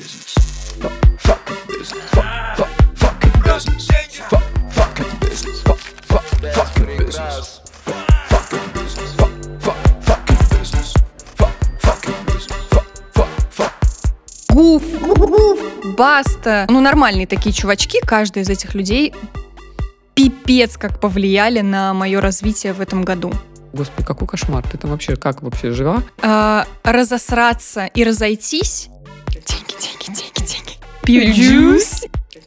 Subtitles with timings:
[0.00, 0.34] business.
[0.80, 2.10] Fuck, fucking business.
[2.10, 3.86] Fuck, fuck, fucking business.
[4.30, 5.60] Fuck, fucking business.
[5.62, 7.54] Fuck, fuck, fucking business.
[7.84, 9.10] Fuck, fucking business.
[9.16, 9.78] Fuck, fuck,
[10.08, 10.94] fucking business.
[11.36, 12.56] Fuck, fucking business.
[12.70, 13.72] Fuck, fuck, fuck.
[14.48, 16.66] Гуф, гуф, баста.
[16.70, 19.12] Ну, нормальные такие чувачки, каждый из этих людей
[20.14, 23.32] пипец как повлияли на мое развитие в этом году.
[23.72, 24.66] Господи, какой кошмар.
[24.66, 26.02] Ты там вообще как вообще жива?
[26.22, 28.89] А, разосраться и разойтись.
[31.10, 31.80] Деньги, деньги,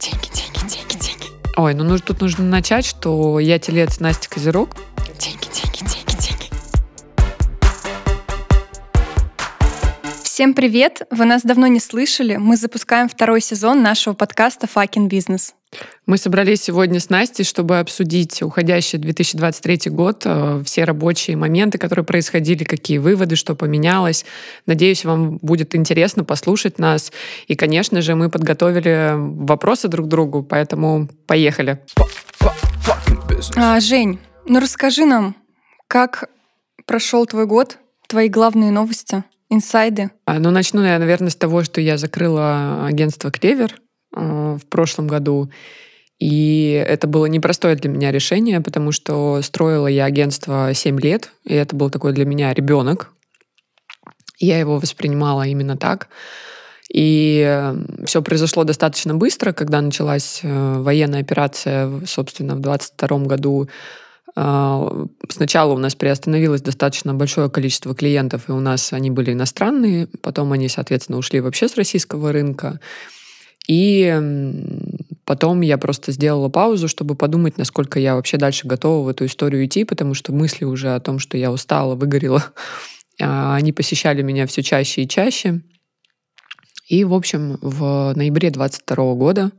[0.00, 0.74] деньги, деньги.
[0.74, 1.26] Деньги, деньги.
[1.56, 4.70] Ой, ну нужно- тут нужно начать, что я телец Настя Козерог.
[5.18, 5.44] Деньги,
[10.34, 11.02] Всем привет!
[11.12, 12.34] Вы нас давно не слышали.
[12.34, 15.54] Мы запускаем второй сезон нашего подкаста «Факин бизнес».
[16.06, 22.04] Мы собрались сегодня с Настей, чтобы обсудить уходящий 2023 год, э, все рабочие моменты, которые
[22.04, 24.24] происходили, какие выводы, что поменялось.
[24.66, 27.12] Надеюсь, вам будет интересно послушать нас.
[27.46, 31.78] И, конечно же, мы подготовили вопросы друг другу, поэтому поехали.
[33.54, 35.36] А, Жень, ну расскажи нам,
[35.86, 36.28] как
[36.86, 39.22] прошел твой год, твои главные новости,
[39.54, 40.10] инсайды.
[40.26, 43.74] А, Ну, начну я, наверное, с того, что я закрыла агентство «Клевер»
[44.14, 45.50] э, в прошлом году.
[46.18, 51.54] И это было непростое для меня решение, потому что строила я агентство 7 лет, и
[51.54, 53.12] это был такой для меня ребенок.
[54.38, 56.08] Я его воспринимала именно так.
[56.92, 57.72] И
[58.04, 63.68] все произошло достаточно быстро, когда началась э, военная операция, собственно, в 22 году.
[64.36, 70.52] Сначала у нас приостановилось достаточно большое количество клиентов, и у нас они были иностранные, потом
[70.52, 72.80] они, соответственно, ушли вообще с российского рынка.
[73.68, 74.12] И
[75.24, 79.64] потом я просто сделала паузу, чтобы подумать, насколько я вообще дальше готова в эту историю
[79.64, 82.44] идти, потому что мысли уже о том, что я устала, выгорела,
[83.20, 85.62] а, они посещали меня все чаще и чаще.
[86.88, 89.52] И, в общем, в ноябре 22 года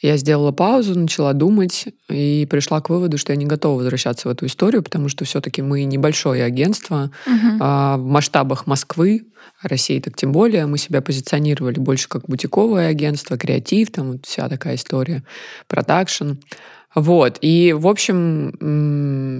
[0.00, 4.32] я сделала паузу, начала думать и пришла к выводу, что я не готова возвращаться в
[4.32, 7.58] эту историю, потому что все-таки мы небольшое агентство, Мгм.
[7.60, 9.26] а, в масштабах Москвы,
[9.62, 14.48] России так тем более, мы себя позиционировали больше как бутиковое агентство, креатив, там вот вся
[14.48, 15.22] такая история,
[15.68, 16.32] продакшн.
[16.94, 17.38] Вот.
[17.40, 18.50] И, в общем,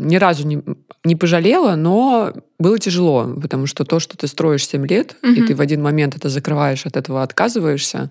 [0.06, 0.62] ни разу не,
[1.04, 5.47] не пожалела, но было тяжело, потому что то, что ты строишь 7 лет, и Мгм.
[5.47, 8.10] ты в один момент это закрываешь, от этого отказываешься,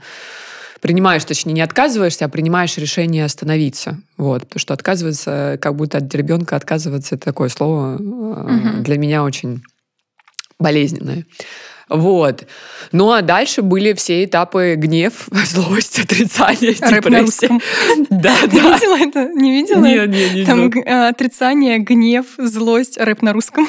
[0.81, 4.01] принимаешь, точнее, не отказываешься, а принимаешь решение остановиться.
[4.17, 4.41] Вот.
[4.41, 8.83] Потому что отказываться, как будто от ребенка отказываться, это такое слово Мгм.
[8.83, 9.61] для меня очень
[10.59, 11.25] болезненное.
[11.91, 12.45] Вот.
[12.91, 17.59] Ну а дальше были все этапы гнев, злость, отрицание, депрессия.
[18.09, 18.75] Да, Не да.
[18.75, 19.29] видела это?
[19.33, 19.83] Не видела?
[19.83, 23.67] Не, не, не Там а, отрицание, гнев, злость, рэп на русском.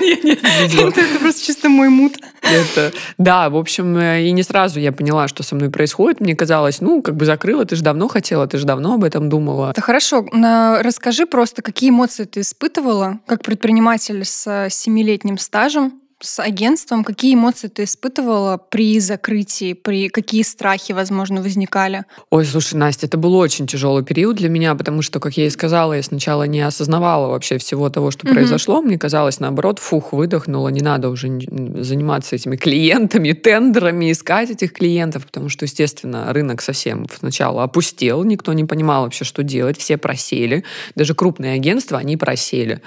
[0.00, 0.88] Не, не, не видела.
[0.88, 2.14] Это просто чисто мой мут.
[2.42, 6.20] Это, да, в общем, э, и не сразу я поняла, что со мной происходит.
[6.20, 9.28] Мне казалось, ну, как бы закрыла, ты же давно хотела, ты же давно об этом
[9.28, 9.70] думала.
[9.70, 10.26] Это хорошо.
[10.32, 17.34] Расскажи просто, какие эмоции ты испытывала как предприниматель с э, семилетним стажем, с агентством, какие
[17.34, 22.04] эмоции ты испытывала при закрытии, при какие страхи, возможно, возникали?
[22.30, 25.50] Ой, слушай, Настя, это был очень тяжелый период для меня, потому что, как я и
[25.50, 28.34] сказала, я сначала не осознавала вообще всего того, что Мгм.
[28.34, 28.80] произошло.
[28.80, 35.26] Мне казалось, наоборот, фух, выдохнула, не надо уже заниматься этими клиентами, тендерами, искать этих клиентов,
[35.26, 40.64] потому что, естественно, рынок совсем сначала опустел, никто не понимал вообще, что делать, все просели,
[40.94, 42.80] даже крупные агентства, они просели.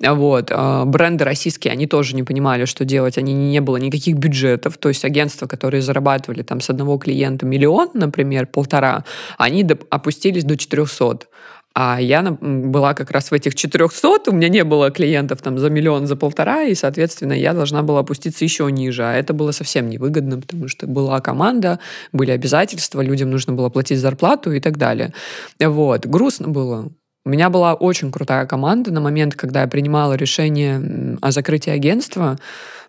[0.00, 0.50] Вот.
[0.50, 4.88] а Бренды российские, они тоже не понимали, что делать, они не было никаких бюджетов, то
[4.88, 9.04] есть агентства, которые зарабатывали там с одного клиента миллион, например, полтора,
[9.38, 11.26] они опустились до 400.
[11.74, 15.70] А я была как раз в этих 400, у меня не было клиентов там за
[15.70, 19.04] миллион, за полтора, и, соответственно, я должна была опуститься еще ниже.
[19.04, 21.78] А это было совсем невыгодно, потому что была команда,
[22.12, 25.14] были обязательства, людям нужно было платить зарплату и так далее.
[25.60, 26.06] Вот.
[26.06, 26.90] Грустно было.
[27.24, 32.36] У меня была очень крутая команда на момент, когда я принимала решение о закрытии агентства.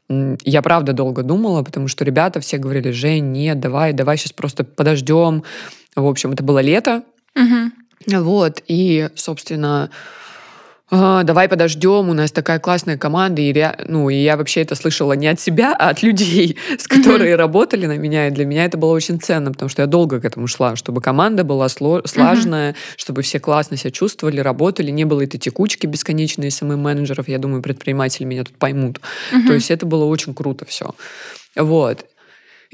[0.09, 4.63] Я правда долго думала, потому что ребята все говорили, Жень, нет, давай, давай сейчас просто
[4.63, 5.43] подождем.
[5.95, 7.03] В общем, это было лето,
[7.35, 7.73] Мгм.
[8.07, 9.89] вот, и, собственно,
[10.95, 14.75] «А, давай подождем, у нас такая классная команда, и, ре- ну, и я вообще это
[14.75, 18.65] слышала не от себя, а от людей, с которые работали на меня, и для меня
[18.65, 22.07] это было очень ценно, потому что я долго к этому шла, чтобы команда была сло-
[22.07, 27.63] слаженная, чтобы все классно себя чувствовали, работали, не было этой текучки бесконечной СММ-менеджеров, я думаю,
[27.63, 29.01] предприниматели меня тут поймут.
[29.31, 29.47] Мгм.
[29.47, 30.91] То есть это было очень круто все.
[31.55, 32.05] Вот.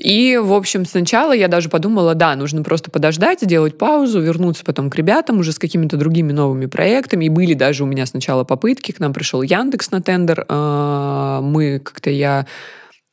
[0.01, 4.89] И, в общем, сначала я даже подумала, да, нужно просто подождать, сделать паузу, вернуться потом
[4.89, 7.25] к ребятам уже с какими-то другими новыми проектами.
[7.25, 10.45] И были даже у меня сначала попытки, к нам пришел Яндекс на тендер.
[10.47, 12.45] А, Мы как-то я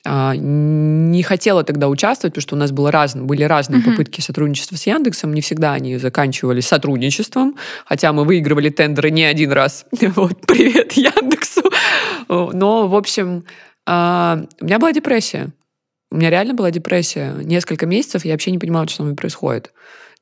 [0.04, 3.90] а, не хотела тогда участвовать, потому что у нас было раз, были разные Мгм.
[3.90, 9.50] попытки сотрудничества с Яндексом, не всегда они заканчивались сотрудничеством, хотя мы выигрывали тендеры не один
[9.50, 9.86] раз.
[10.14, 11.62] Вот, привет Яндексу.
[12.28, 13.44] Но, в общем,
[13.86, 15.48] а, у меня была депрессия.
[16.16, 17.34] У меня реально была депрессия.
[17.42, 19.70] Несколько месяцев я вообще не понимала, что со мной происходит.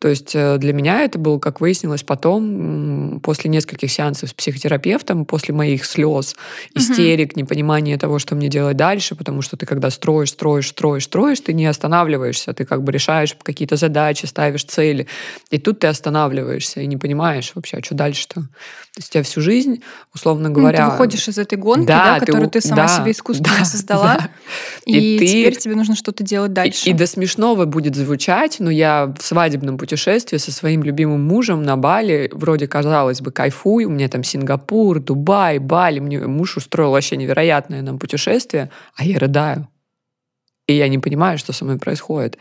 [0.00, 5.25] То есть э, для меня это было, как выяснилось потом, после нескольких сеансов с психотерапевтом,
[5.25, 6.35] после моих слез,
[6.75, 11.41] истерик, непонимания того, что мне делать дальше, потому что ты когда строишь, строишь, строишь, строишь,
[11.41, 15.06] ты не останавливаешься, ты как бы решаешь какие-то задачи, ставишь цели,
[15.50, 18.49] и тут ты останавливаешься и не понимаешь вообще, а что дальше-то.
[18.94, 19.82] То есть у тебя всю жизнь,
[20.14, 20.85] условно Ну, говоря...
[20.87, 23.64] ты выходишь из этой гонки, Да, да, ты которую ты, сама да, себе искусственно да,
[23.64, 24.29] создала, да.
[24.87, 26.88] и, И ты- теперь тебе нужно что-то делать И- дальше.
[26.91, 31.76] И, до смешного будет звучать, но я в свадебном путешествии со своим любимым мужем на
[31.76, 37.17] Бали, вроде, казалось бы, кайфую, у меня там Сингапур, Дубай, Бали, мне муж устроил вообще
[37.17, 39.67] невероятное нам путешествие, а я рыдаю.
[40.66, 42.38] И я не понимаю, что со мной происходит.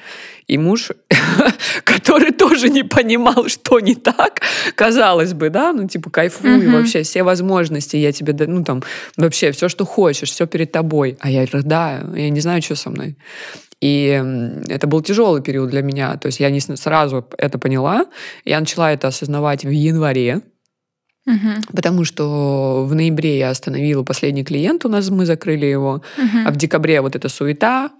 [0.47, 0.91] И муж,
[1.83, 4.39] который тоже не понимал, что не так,
[4.75, 6.71] казалось бы, да, ну, типа, кайфуй, Мгм.
[6.73, 8.81] вообще все возможности, я тебе, да- ну, там,
[9.17, 11.17] вообще все, что хочешь, все перед тобой.
[11.19, 13.17] А я рыдаю, я не знаю, что со мной.
[13.81, 14.23] И
[14.69, 16.15] это был тяжелый период для меня.
[16.15, 18.05] То есть я не сразу это поняла.
[18.45, 20.41] Я начала это осознавать в январе,
[21.25, 26.01] Мгм, потому что в ноябре я остановила последний клиент, у нас мы закрыли его.
[26.17, 26.47] мгм.
[26.47, 27.91] А в декабре вот эта суета,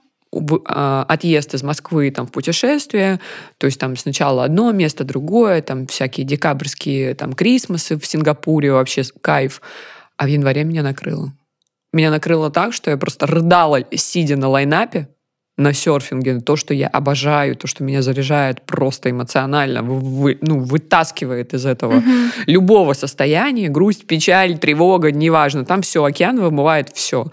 [0.65, 3.19] отъезд из Москвы там, в путешествие,
[3.57, 9.03] то есть там сначала одно место, другое, там всякие декабрьские там крисмасы в Сингапуре, вообще
[9.21, 9.62] кайф.
[10.18, 11.31] А в январе меня накрыло.
[11.91, 15.07] Меня накрыло так, что я просто рыдала, сидя на лайнапе,
[15.57, 21.53] на серфинге, то, что я обожаю, то, что меня заряжает просто эмоционально, вы- ну, вытаскивает
[21.53, 22.31] из этого Мгм.
[22.47, 27.27] любого состояния, грусть, печаль, тревога, неважно, там все, океан вымывает все.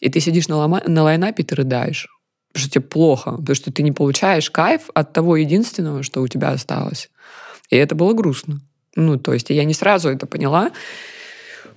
[0.00, 2.08] И ты сидишь на, лома- на лайнапе, ты рыдаешь.
[2.52, 6.28] Потому что тебе плохо, потому что ты не получаешь кайф от того единственного, что у
[6.28, 7.10] тебя осталось.
[7.70, 8.60] И это было грустно.
[8.94, 10.70] Ну, то есть я не сразу это поняла.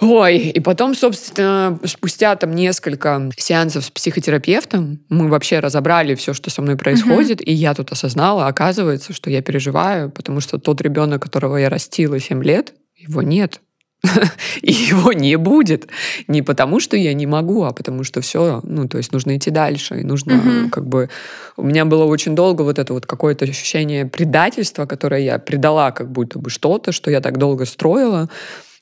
[0.02, 6.50] Ой, и потом, собственно, спустя там несколько сеансов с психотерапевтом мы вообще разобрали все, что
[6.50, 11.22] со мной происходит, и я тут осознала, оказывается, что я переживаю, потому что тот ребенок,
[11.22, 13.62] которого я растила 7 лет, его нет.
[14.62, 15.88] И его не будет.
[16.28, 19.52] Не потому, что я не могу, а потому что все, ну, то есть нужно идти
[19.52, 20.02] дальше.
[20.02, 20.70] И нужно Мгм.
[20.70, 21.10] как бы...
[21.58, 26.12] У меня было очень долго вот это вот какое-то ощущение предательства, которое я предала как
[26.12, 28.30] будто бы что-то, что я так долго строила.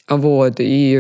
[0.09, 0.99] Вот, и,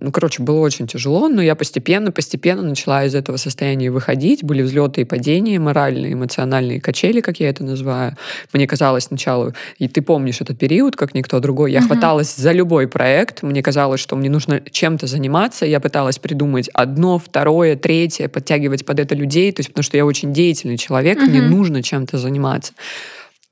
[0.00, 4.42] ну, короче, было очень тяжело, но я постепенно, постепенно начала из этого состояния выходить.
[4.42, 8.16] Были взлеты и падения, моральные, эмоциональные качели, как я это называю.
[8.52, 11.88] Мне казалось сначала, и ты помнишь этот период, как никто другой, я Мгм.
[11.90, 17.20] хваталась за любой проект, мне казалось, что мне нужно чем-то заниматься, я пыталась придумать одно,
[17.20, 21.40] второе, третье, подтягивать под это людей, то есть потому что я очень деятельный человек, мне
[21.40, 21.50] Мгм.
[21.50, 22.72] нужно чем-то заниматься.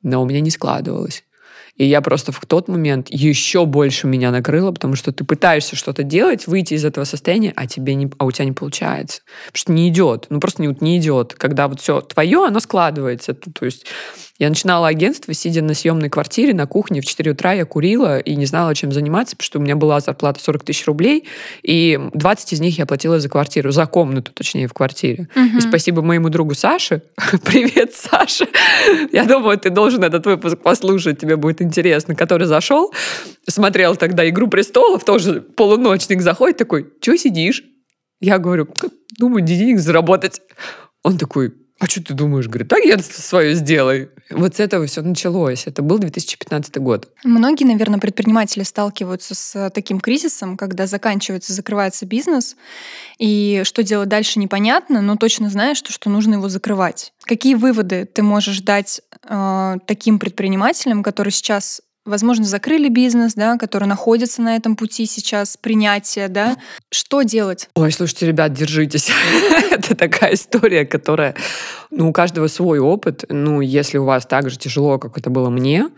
[0.03, 1.23] Но у меня не складывалось.
[1.79, 6.03] И я просто в тот момент еще больше меня накрыло, потому что ты пытаешься что-то
[6.03, 9.23] делать, выйти из этого состояния, а тебе не, а у тебя не получается.
[9.47, 10.27] Потому что не идет.
[10.29, 11.35] Ну просто не, не идет.
[11.35, 13.33] Когда вот все твое, оно складывается.
[13.35, 13.87] То есть
[14.39, 18.37] я начинала агентство, сидя на съемной квартире, на кухне в 4 утра я курила и
[18.37, 21.25] не знала, чем заниматься, потому что у меня была зарплата 40 тысяч рублей,
[21.63, 25.29] и 20 из них я платила за квартиру, за комнату, точнее, в квартире.
[25.35, 25.61] И Мгм.
[25.61, 27.03] спасибо моему другу Саше.
[27.45, 28.47] Привет, Саша.
[29.13, 32.15] Я думаю, ты должен этот выпуск послушать, тебе будет интересно.
[32.15, 32.93] Который зашел,
[33.49, 37.65] смотрел тогда «Игру престолов», тоже полуночник заходит такой, что сидишь?
[38.21, 40.41] Я говорю, «Ну, думаю, денег заработать.
[41.03, 42.49] Он такой, а что ты думаешь?
[42.49, 44.09] Говорит, агентство свое сделай.
[44.31, 45.67] Вот с этого все началось.
[45.67, 47.09] Это был 2015 год.
[47.23, 52.57] Многие, наверное, предприниматели сталкиваются с таким кризисом, когда заканчивается, закрывается бизнес,
[53.19, 57.13] и что делать дальше непонятно, но точно знаешь, что, что нужно его закрывать.
[57.23, 63.89] Какие выводы ты можешь дать э, таким предпринимателям, которые сейчас возможно, закрыли бизнес, да, которые
[63.89, 66.57] находятся на этом пути сейчас принятия, да,
[66.91, 67.69] что делать?
[67.75, 69.11] Ой, слушайте, ребят, держитесь.
[69.71, 71.35] Это такая история, которая,
[71.91, 73.25] ну, у каждого свой опыт.
[73.29, 75.89] Ну, если у вас так же тяжело, как это было мне,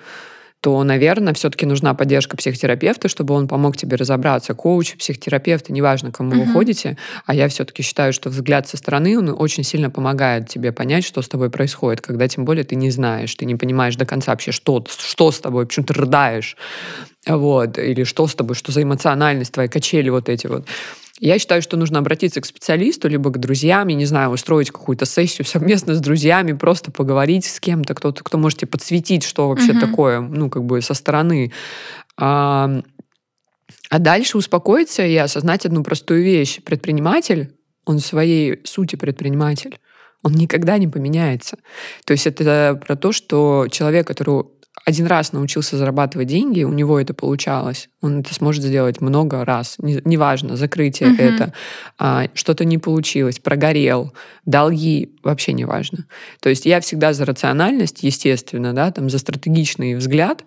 [0.61, 4.55] то, наверное, все-таки нужна поддержка психотерапевта, чтобы он помог тебе разобраться.
[4.55, 6.53] Коуч, психотерапевт, неважно, к кому вы Мгм.
[6.53, 6.99] ходите.
[7.25, 11.23] А я все-таки считаю, что взгляд со стороны, он очень сильно помогает тебе понять, что
[11.23, 14.53] с тобой происходит, когда тем более ты не знаешь, ты не понимаешь до конца вообще,
[14.53, 16.57] что, что с тобой, почему ты рыдаешь,
[17.27, 20.67] вот, или что с тобой, что за эмоциональность твоя, качели вот эти вот.
[21.21, 25.05] Я считаю, что нужно обратиться к специалисту, либо к друзьям, я не знаю, устроить какую-то
[25.05, 29.73] сессию совместно с друзьями, просто поговорить с кем-то, кто-то, кто может тебе подсветить, что вообще
[29.73, 29.81] Мгм.
[29.81, 31.53] такое, ну, как бы со стороны.
[32.17, 32.81] А,
[33.91, 36.61] а дальше успокоиться и осознать одну простую вещь.
[36.65, 37.53] Предприниматель
[37.87, 39.79] Он в своей сути предприниматель.
[40.23, 41.57] Он никогда не поменяется.
[42.05, 44.45] То есть это про то, что человек, который
[44.91, 47.89] один раз научился зарабатывать деньги, у него это получалось.
[48.03, 49.77] Он это сможет сделать много раз.
[49.79, 51.21] Не- Неважно, закрытие Мгм.
[51.21, 51.53] это,
[51.99, 54.13] а, что-то не получилось, прогорел,
[54.45, 56.07] долги, вообще не важно.
[56.41, 60.45] То есть я всегда за рациональность, естественно, да, там, за стратегичный взгляд,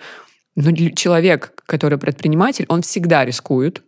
[0.55, 3.81] но человек, который предприниматель, он всегда рискует.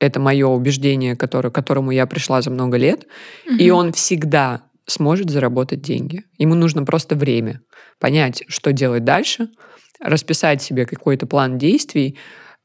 [0.00, 3.06] Это мое убеждение, которое, к которому я пришла за много лет.
[3.58, 3.78] И Мгм.
[3.78, 6.24] он всегда сможет заработать деньги.
[6.38, 7.60] Ему нужно просто время
[8.00, 9.48] понять, что делать дальше,
[10.00, 12.16] расписать себе какой-то план действий,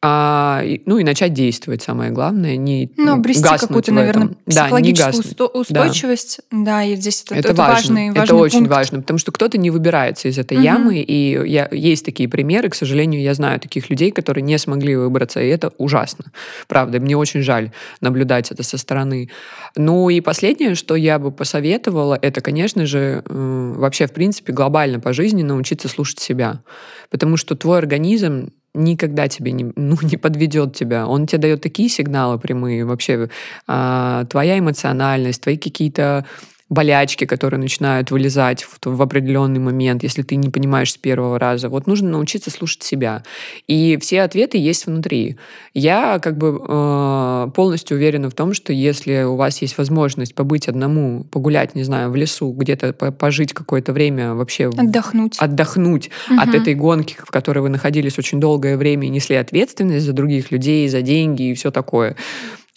[0.08, 4.38] а, ну и начать действовать, самое главное, не Ну, обрести гаснуть какую-то, наверное, этом.
[4.46, 6.42] Да, не психологическую устойчивость.
[6.52, 6.84] Да.
[6.84, 7.74] и здесь это, Это, это важно.
[7.76, 8.72] важный, это важный очень пункт.
[8.72, 10.64] важно, потому что кто-то не выбирается из этой Мгм.
[10.64, 14.96] ямы, и я, есть такие примеры, к сожалению, я знаю таких людей, которые не смогли
[14.96, 16.26] выбраться, и это ужасно.
[16.68, 19.30] Правда, мне очень жаль наблюдать это со стороны.
[19.76, 25.00] Ну и последнее, что я бы посоветовала, это, конечно же, э, вообще, в принципе, глобально
[25.00, 26.62] по жизни научиться слушать себя.
[27.10, 31.08] Потому что твой организм никогда тебе не, ну, не подведет тебя.
[31.08, 32.86] Он тебе дает такие сигналы прямые.
[32.86, 33.30] Вообще,
[33.68, 36.26] а, твоя эмоциональность, твои какие-то
[36.68, 41.70] болячки, которые начинают вылезать в, в определенный момент, если ты не понимаешь с первого раза.
[41.70, 43.24] Вот нужно научиться слушать себя.
[43.68, 45.38] И все ответы есть внутри.
[45.76, 50.68] Я как бы э, полностью уверена в том, что если у вас есть возможность побыть
[50.68, 54.70] одному, погулять, не знаю, в лесу, где-то по- пожить какое-то время вообще...
[54.70, 55.38] Отдохнуть.
[55.40, 56.40] отдохнуть Мгм.
[56.40, 60.52] от этой гонки, в которой вы находились очень долгое время и несли ответственность за других
[60.52, 62.16] людей, за деньги и все такое.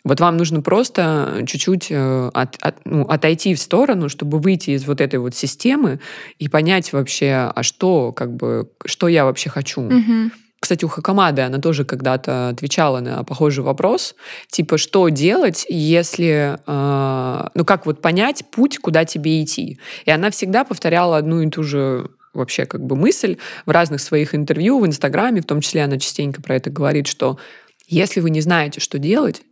[0.05, 4.87] Вот вам нужно просто чуть-чуть э, от- от- ну, отойти в сторону, чтобы выйти из
[4.87, 6.00] вот этой вот системы
[6.38, 9.83] и понять вообще, а что, как бы, что я вообще хочу.
[9.83, 10.33] Мгм.
[10.61, 14.14] Кстати, у Хакамады она тоже когда-то отвечала на похожий вопрос,
[14.50, 19.78] типа, что делать, если, э, ну как вот понять путь, куда тебе идти.
[20.05, 23.37] И она всегда повторяла одну и ту же вообще как бы мысль
[23.67, 27.38] в разных своих интервью в Инстаграме, в том числе она частенько про это говорит, что
[27.87, 29.43] если вы не знаете, что делать,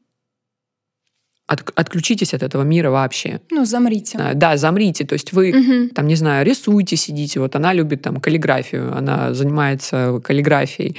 [1.47, 3.41] от- отключитесь от этого мира вообще.
[3.50, 4.19] Ну, замрите.
[4.19, 5.05] А, Да, замрите.
[5.05, 5.88] То есть вы Мгм.
[5.91, 7.41] там, не знаю, рисуйте, сидите.
[7.41, 10.97] Вот она любит там каллиграфию, она занимается каллиграфией.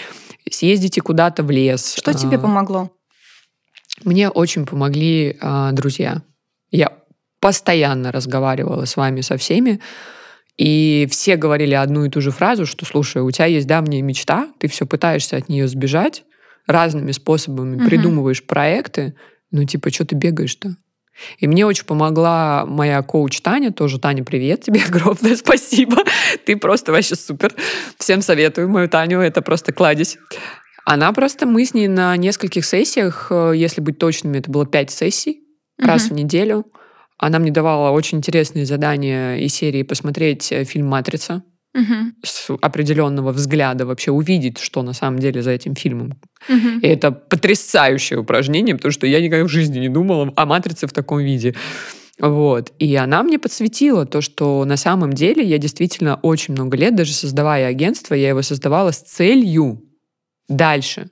[0.50, 1.96] Съездите куда-то в лес.
[1.98, 2.92] Что тебе А, помогло?
[4.06, 6.22] Мне очень помогли а, друзья.
[6.72, 6.92] Я
[7.39, 9.80] постоянно разговаривала с вами со всеми,
[10.58, 14.48] и все говорили одну и ту же фразу, что, слушай, у тебя есть давняя мечта,
[14.60, 16.24] ты все пытаешься от нее сбежать,
[16.68, 17.86] разными способами Мгм.
[17.86, 19.13] придумываешь проекты,
[19.51, 20.75] ну типа, что ты бегаешь-то?
[21.39, 25.98] И мне очень помогла моя коуч Таня, тоже Таня, привет тебе, огромное спасибо.
[26.46, 27.54] Ты просто вообще супер.
[27.98, 30.18] Всем советую мою Таню, это просто кладезь.
[30.86, 34.89] Она просто, мы с ней на нескольких сессиях, э, если быть точными, это было пять
[34.89, 35.42] сессий,
[35.77, 36.66] раз в неделю.
[37.18, 41.44] Она мне давала очень интересные задания из серии посмотреть э, фильм «Матрица»
[42.24, 46.19] С определенного взгляда, вообще увидеть, что на самом деле за этим фильмом.
[46.50, 46.79] Мгм.
[46.79, 50.93] И это потрясающее упражнение, потому что я никогда в жизни не думала о «Матрице» в
[50.93, 51.55] таком виде.
[52.19, 52.74] Вот.
[52.79, 57.13] И она мне подсветила то, что на самом деле я действительно очень много лет, даже
[57.13, 59.84] создавая агентство, я его создавала с целью
[60.50, 61.12] дальше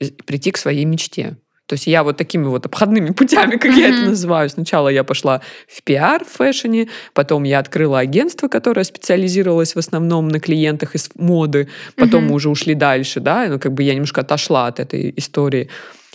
[0.00, 1.38] э, прийти к своей мечте.
[1.66, 4.48] То есть я вот такими вот обходными путями, как я это называю.
[4.48, 10.28] Сначала я пошла в пиар в фэшне, потом я открыла агентство, которое специализировалось в основном
[10.28, 12.30] на клиентах из моды, потом Мгм.
[12.30, 15.68] мы уже ушли дальше, да, ну как бы я немножко отошла от этой истории.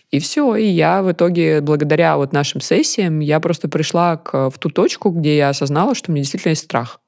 [0.10, 4.58] И все, и я в итоге, благодаря вот нашим сессиям, я просто пришла к, в
[4.58, 7.00] ту точку, где я осознала, что у меня действительно есть страх.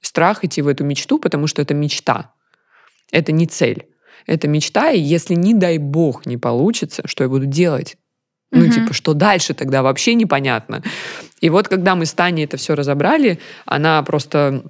[0.00, 2.32] Страх идти в эту мечту, потому что это мечта.
[3.12, 3.86] Это не цель.
[4.26, 7.96] Это мечта, и если, не дай бог, не получится, что я буду делать?
[8.52, 8.70] Ну, Мгм.
[8.70, 10.82] типа, что дальше тогда вообще непонятно.
[11.40, 14.64] И вот, когда мы с Таней это все разобрали, она просто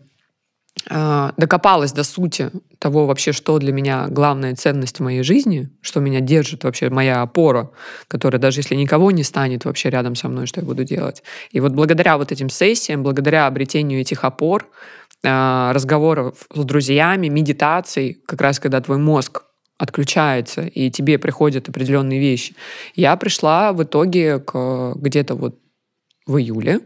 [0.88, 6.00] а, докопалась до сути того вообще, что для меня главная ценность в моей жизни, что
[6.00, 7.70] меня держит вообще, моя опора,
[8.08, 11.22] которая даже если никого не станет вообще рядом со мной, что я буду делать.
[11.50, 14.68] И вот благодаря вот этим сессиям, благодаря обретению этих опор,
[15.22, 19.42] разговоров с друзьями, медитаций, как раз когда твой мозг
[19.78, 22.54] отключается, и тебе приходят определенные вещи.
[22.94, 25.58] Я пришла в итоге к где-то вот
[26.26, 26.80] в июле,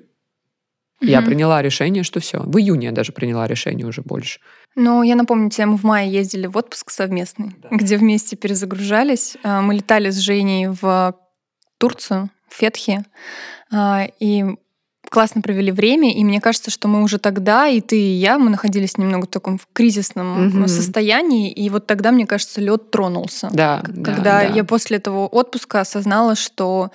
[1.00, 1.28] я Мгм.
[1.28, 2.38] приняла решение, что все.
[2.40, 4.40] В июне я даже приняла решение уже больше.
[4.76, 9.36] Ну, я напомню тебе, мы в мае ездили в отпуск совместный, где вместе перезагружались.
[9.42, 11.14] А, Мы летали с Женей в
[11.78, 13.04] Турцию, в Фетхи,
[13.72, 14.44] а, и
[15.10, 18.50] классно провели время, и мне кажется, что мы уже тогда, и ты, и я, мы
[18.50, 20.68] находились немного в таком в кризисном Мгм.
[20.68, 23.50] состоянии, и вот тогда, мне кажется, лед тронулся.
[23.52, 24.42] Да, Когда да.
[24.42, 26.90] я после этого отпуска осознала, что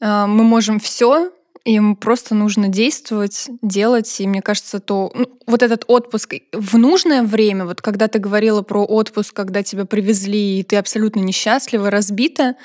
[0.00, 1.30] э, мы можем все,
[1.64, 4.20] им просто нужно действовать, делать.
[4.20, 8.62] И мне кажется, то ну, вот этот отпуск в нужное время, вот когда ты говорила
[8.62, 12.56] про отпуск, когда тебя привезли, и ты абсолютно несчастлива, разбита,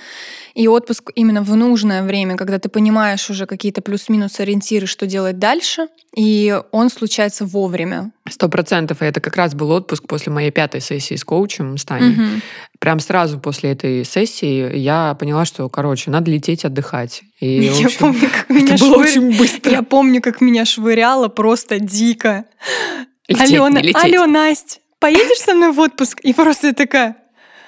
[0.58, 5.38] и отпуск именно в нужное время, когда ты понимаешь уже какие-то плюс-минус ориентиры, что делать
[5.38, 8.12] дальше, и он случается вовремя.
[8.28, 9.04] Сто процентов.
[9.04, 12.14] И это как раз был отпуск после моей пятой сессии с коучем, с Таней.
[12.14, 12.42] Угу.
[12.80, 17.22] Прям сразу после этой сессии я поняла, что, короче, надо лететь отдыхать.
[17.40, 19.72] И, я общем, помню, как меня это было швыр- очень быстро.
[19.72, 22.46] Я помню, как меня швыряло просто дико.
[23.28, 26.20] Лететь, Алена, алло, Настя, поедешь со мной в отпуск?
[26.22, 27.18] И просто я такая,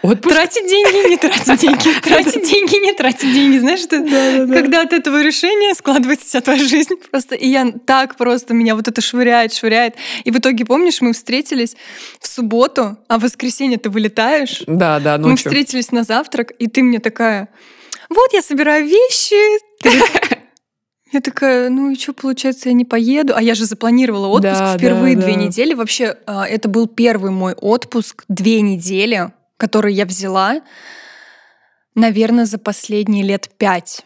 [0.01, 0.34] Отпуск?
[0.36, 3.58] тратить деньги, не тратить деньги, тратить деньги, не тратить деньги.
[3.60, 7.36] Знаешь, это, когда от этого решения складывается вся твоя жизнь просто.
[7.36, 9.96] И я так просто, меня вот это швыряет, швыряет.
[10.24, 11.75] И в итоге, помнишь, мы встретились
[12.20, 14.63] в субботу, а в воскресенье ты вылетаешь.
[14.68, 15.50] Да, да, Мы ночью.
[15.50, 17.50] встретились на завтрак, и ты мне такая,
[18.10, 19.36] вот я собираю вещи.
[19.82, 19.91] Ты-
[21.12, 23.34] Я такая, ну и что, получается, я не поеду?
[23.36, 25.39] А я же запланировала отпуск Да, впервые да, две да.
[25.39, 25.74] недели.
[25.74, 30.62] Вообще, а, это был первый мой отпуск, две недели, который я взяла,
[31.94, 34.01] наверное, за последние лет пять.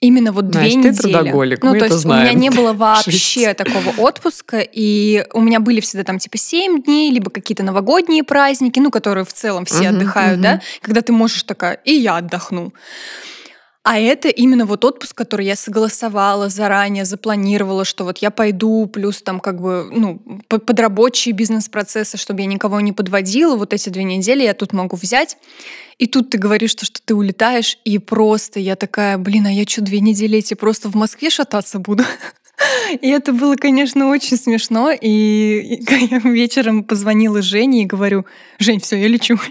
[0.00, 1.12] Именно вот две Настя, ты недели.
[1.12, 2.38] трудоголик, ну, мы то это есть у меня знаем.
[2.38, 7.30] не было вообще такого отпуска, и у меня были всегда там типа 7 дней, либо
[7.30, 10.42] какие-то новогодние праздники, ну, которые в целом все Мгм, отдыхают, мгм.
[10.42, 12.72] да, когда ты можешь такая, и я отдохну.
[13.90, 19.22] А это именно вот отпуск, который я согласовала заранее, запланировала, что вот я пойду, плюс
[19.22, 20.78] там как бы, ну, по- под
[21.32, 23.56] бизнес-процессы, чтобы я никого не подводила.
[23.56, 25.38] Вот эти две недели я тут могу взять.
[25.96, 29.64] И тут ты говоришь, что, что ты улетаешь, и просто я такая, блин, а я
[29.64, 32.04] что, две недели эти просто в Москве шататься буду?
[33.00, 34.90] И это было, конечно, очень смешно.
[34.90, 38.26] И я вечером позвонила Жене и говорю,
[38.58, 39.38] Жень, все, я лечу.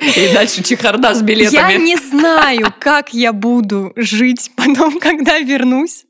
[0.00, 1.74] И дальше чехарда с Я билетами.
[1.82, 6.04] не знаю, как я буду жить потом, когда вернусь.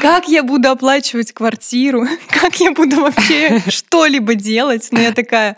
[0.00, 4.88] Как я буду оплачивать квартиру, как я буду вообще что-либо делать.
[4.90, 5.56] Но я такая,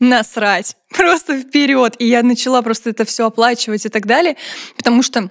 [0.00, 1.94] насрать, просто вперед.
[1.98, 4.36] И я начала просто это все оплачивать и так далее,
[4.76, 5.30] потому что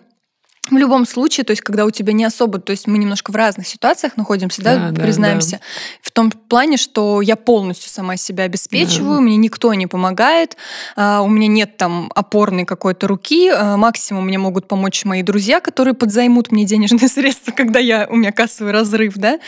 [0.69, 3.35] в любом случае, то есть, когда у тебя не особо, то есть мы немножко в
[3.35, 5.59] разных ситуациях находимся, да, Да, да, признаемся,
[6.01, 9.21] в том плане, что я полностью сама себя обеспечиваю, Да.
[9.21, 10.57] мне никто не помогает,
[10.95, 15.59] а, у меня нет там опорной какой-то руки, а, максимум мне могут помочь мои друзья,
[15.59, 19.39] которые подзаймут мне денежные средства, когда я, у меня кассовый разрыв, да,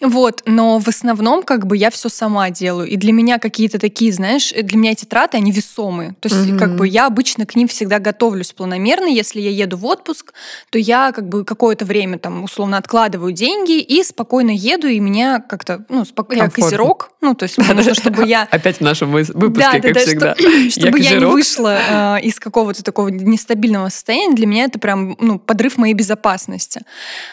[0.00, 4.12] вот, но в основном как бы я все сама делаю, и для меня какие-то такие,
[4.12, 6.58] знаешь, для меня эти траты, они весомые, то есть Мгм.
[6.58, 10.32] как бы я обычно к ним всегда готовлюсь планомерно, если я еду в отпуск,
[10.70, 15.40] то я как бы какое-то время там условно откладываю деньги и спокойно еду, и меня
[15.40, 16.34] как-то, ну, спок...
[16.34, 20.00] я козерог, ну, то есть мне нужно, чтобы я Опять в нашем выпуске, как да,
[20.00, 20.34] всегда.
[20.34, 25.16] что- чтобы я, не вышла э, из какого-то такого нестабильного состояния, для меня это прям
[25.20, 26.82] ну, подрыв моей безопасности.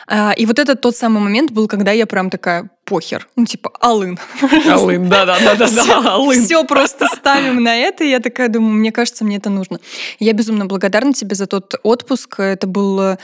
[0.07, 3.71] А, и вот это тот самый момент был, когда я прям такая, похер, ну типа,
[3.81, 4.17] алын.
[4.69, 6.41] Алын, да-да-да-да, алын.
[6.41, 9.79] Все просто ставим на это, и я такая думаю, мне кажется, мне это нужно.
[10.19, 12.39] Я безумно благодарна тебе за тот отпуск.
[12.39, 13.19] Это было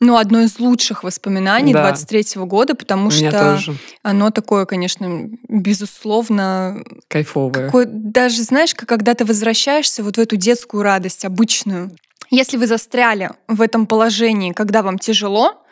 [0.00, 1.84] ну, одно из лучших воспоминаний Да.
[1.84, 7.66] 23 года, потому что тоже оно такое, конечно, безусловно, кайфовое.
[7.66, 11.90] какой, даже знаешь, когда ты возвращаешься вот в эту детскую радость обычную.
[12.30, 15.62] Если вы застряли в этом положении, когда вам тяжело,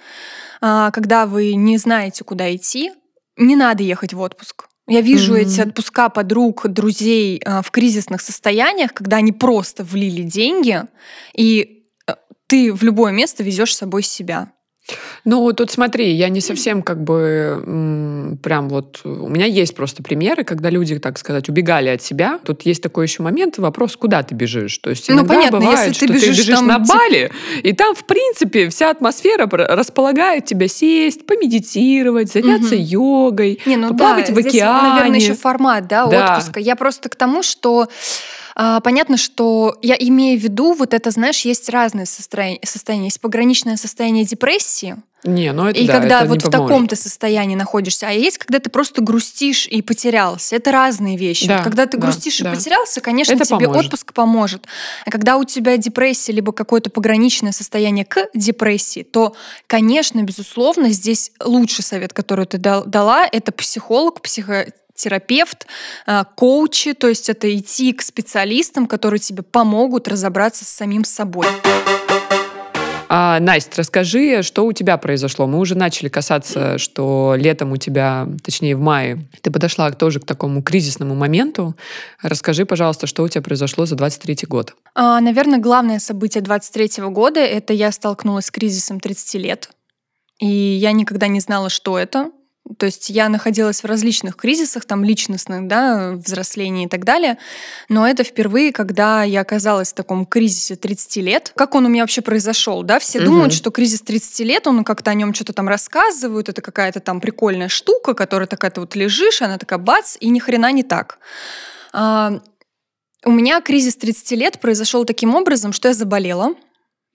[0.60, 2.92] а, когда вы не знаете, куда идти,
[3.36, 4.66] не надо ехать в отпуск.
[4.86, 5.42] Я вижу Мгм.
[5.42, 10.82] эти отпуска подруг, друзей а, в кризисных состояниях, когда они просто влили деньги,
[11.34, 12.16] и а,
[12.46, 14.52] ты в любое место везешь с собой себя.
[15.24, 19.00] Ну, тут смотри, я не совсем как бы прям вот...
[19.04, 22.38] У меня есть просто примеры, когда люди, так сказать, убегали от себя.
[22.44, 24.76] Тут есть такой еще момент, вопрос, куда ты бежишь.
[24.78, 27.72] То есть Ну, понятно, бывает, если ты что бежишь ты бежишь там, на Бали, и
[27.72, 32.84] там, в принципе, вся атмосфера располагает тебя сесть, помедитировать, заняться Мгм.
[32.84, 34.88] йогой, Не, ну поплавать да, в здесь, океане.
[34.94, 36.36] наверное, еще формат, да, Да.
[36.36, 36.60] отпуска.
[36.60, 37.88] Я просто к тому, что
[38.56, 42.60] а, понятно, что я имею в виду, вот это, знаешь, есть разные состояния.
[42.64, 43.04] состояния.
[43.06, 46.68] Есть пограничное состояние депрессии, Не, ну это и да, когда это вот в поможет.
[46.68, 50.54] таком ты состоянии находишься, а есть, когда ты просто грустишь и потерялся.
[50.56, 51.48] Это разные вещи.
[51.48, 52.52] Да, Вот когда ты да, грустишь да.
[52.52, 53.84] и потерялся, конечно, Это тебе поможет.
[53.86, 54.66] отпуск поможет.
[55.06, 59.34] А когда у тебя депрессия либо какое-то пограничное состояние к депрессии, то,
[59.66, 64.76] конечно, безусловно, здесь лучший совет, который ты дал- дала, это психолог, психотерапевт,
[66.06, 71.46] а, коучи, то есть это идти к специалистам, которые тебе помогут разобраться с самим собой.
[73.16, 75.46] А, Настя, расскажи, что у тебя произошло.
[75.46, 80.24] Мы уже начали касаться, что летом у тебя, точнее в мае, ты подошла тоже к
[80.24, 81.76] такому кризисному моменту.
[82.22, 84.74] Расскажи, пожалуйста, что у тебя произошло за 23 год.
[84.94, 89.70] А, Наверное, главное событие 23 года— это я столкнулась с кризисом 30 лет.
[90.40, 92.32] и я никогда не знала, что это.
[92.78, 97.36] То есть я находилась в различных кризисах, там личностных, да, взросления и так далее.
[97.90, 101.52] Но это впервые, когда я оказалась в таком кризисе 30 лет.
[101.56, 102.98] Как он у меня вообще произошел, да?
[102.98, 103.26] Все угу.
[103.26, 107.20] думают, что кризис 30 лет, он как-то о нем что-то там рассказывают, это какая-то там
[107.20, 111.18] прикольная штука, которая такая-то вот лежишь, она такая бац, и ни хрена не так.
[111.92, 112.40] А,
[113.26, 116.54] у меня кризис 30 лет произошел таким образом, что я заболела.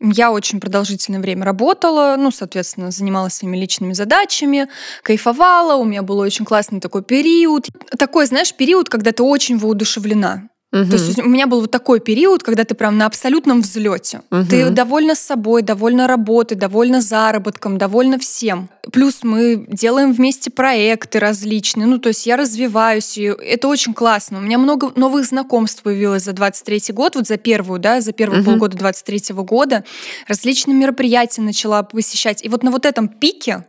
[0.01, 4.69] Я очень продолжительное время работала, ну, соответственно, занималась своими личными задачами,
[5.03, 7.67] кайфовала, у меня был очень классный такой период.
[7.97, 10.47] Такой, знаешь, период, когда ты очень воодушевлена.
[10.71, 10.85] Угу.
[10.85, 14.21] То есть у меня был вот такой период, когда ты прям на абсолютном взлете.
[14.29, 14.45] Угу.
[14.49, 18.69] Ты довольна собой, довольна работой, довольна заработком, довольна всем.
[18.91, 21.87] Плюс мы делаем вместе проекты различные.
[21.87, 24.37] Ну, то есть я развиваюсь, и это очень классно.
[24.37, 28.41] У меня много новых знакомств появилось за 23 год, вот за первую, да, за первые
[28.41, 28.51] угу.
[28.51, 29.83] полгода 23 года.
[30.27, 32.45] Различные мероприятия начала посещать.
[32.45, 33.65] И вот на вот этом пике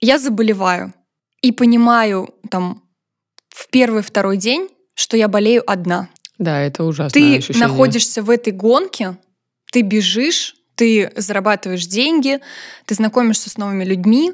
[0.00, 0.92] я заболеваю.
[1.40, 2.82] И понимаю там
[3.48, 6.08] в первый-второй день, что я болею одна.
[6.38, 7.10] Да, это ужасно.
[7.10, 7.68] Ты ощущение.
[7.68, 9.16] находишься в этой гонке,
[9.70, 12.40] ты бежишь, ты зарабатываешь деньги,
[12.86, 14.32] ты знакомишься с новыми людьми,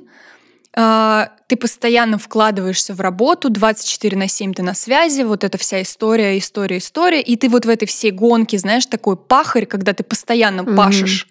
[0.72, 5.82] а, ты постоянно вкладываешься в работу, 24 на 7 ты на связи, вот эта вся
[5.82, 10.04] история, история, история, и ты вот в этой всей гонке, знаешь, такой пахарь, когда ты
[10.04, 10.76] постоянно mm-hmm.
[10.76, 11.26] пашешь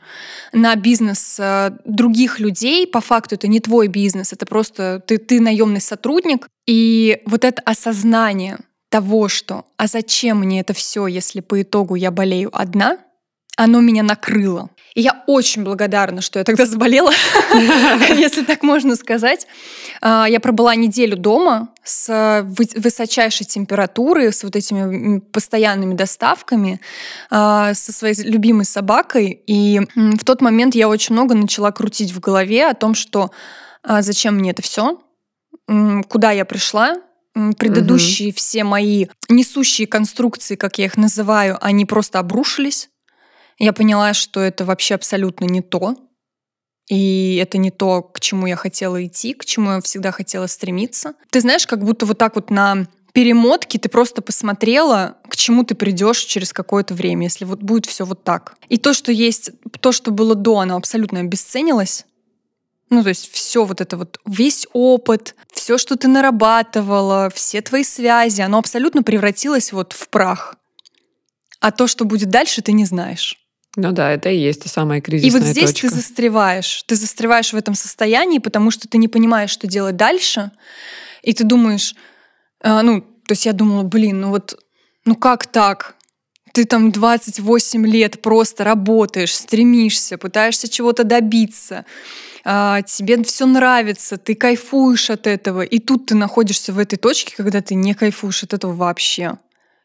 [0.51, 5.39] на бизнес а, других людей, по факту это не твой бизнес, это просто ты, ты
[5.39, 8.57] наемный сотрудник, и вот это осознание,
[8.89, 12.97] того, что «а зачем мне это все, если по итогу я болею одна?»,
[13.55, 14.69] оно меня накрыло.
[14.95, 17.11] И я очень благодарна, что я тогда заболела,
[18.15, 19.47] если так можно сказать.
[20.01, 26.79] А, я пробыла неделю дома с высочайшей температурой, с вот этими постоянными доставками,
[27.29, 29.43] а, со своей любимой собакой.
[29.45, 33.31] И в тот момент я очень много начала крутить в голове о том, что
[33.83, 35.01] «а зачем мне это все,
[36.07, 36.95] куда я пришла,
[37.57, 38.37] предыдущие угу.
[38.37, 42.89] все мои несущие конструкции, как я их называю, они просто обрушились.
[43.57, 45.95] Я поняла, что это вообще абсолютно не то.
[46.89, 51.13] И это не то, к чему я хотела идти, к чему я всегда хотела стремиться.
[51.29, 55.75] Ты знаешь, как будто вот так вот на перемотке ты просто посмотрела, к чему ты
[55.75, 58.55] придешь через какое-то время, если вот будет все вот так.
[58.69, 62.05] И то, что есть, то, что было до, оно абсолютно обесценилось.
[62.89, 67.83] Ну, то есть все вот это вот, весь опыт, все, что ты нарабатывала, все твои
[67.83, 70.55] связи, оно абсолютно превратилось вот в прах.
[71.59, 73.37] А то, что будет дальше, ты не знаешь.
[73.75, 75.89] Ну да, это и есть та самая кризисная И вот здесь точка.
[75.89, 76.83] ты застреваешь.
[76.87, 80.51] Ты застреваешь в этом состоянии, потому что ты не понимаешь, что делать дальше.
[81.21, 81.95] И ты думаешь,
[82.61, 84.59] э, ну, то есть я думала, блин, ну вот,
[85.05, 85.95] ну как так?
[86.59, 91.85] Ты там 28 лет просто работаешь, стремишься, пытаешься чего-то добиться
[92.43, 97.33] а, тебе все нравится, ты кайфуешь от этого, и тут ты находишься в этой точке,
[97.37, 99.37] когда ты не кайфуешь от этого вообще.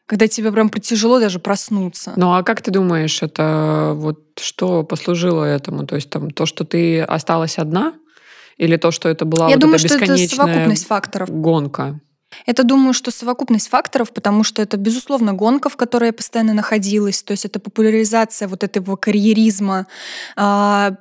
[0.05, 2.11] Когда тебе прям тяжело даже проснуться.
[2.17, 5.87] Ну а как ты думаешь, это вот что послужило этому?
[5.87, 7.93] То есть там то, что ты осталась одна?
[8.57, 11.29] Или то, что это была Я вот думаю, эта что бесконечная это совокупность факторов.
[11.29, 12.01] гонка?
[12.45, 17.23] Это, думаю, что совокупность факторов, потому что это, безусловно, гонка, в которой я постоянно находилась,
[17.23, 19.87] то есть это популяризация вот этого карьеризма,
[20.35, 20.95] а,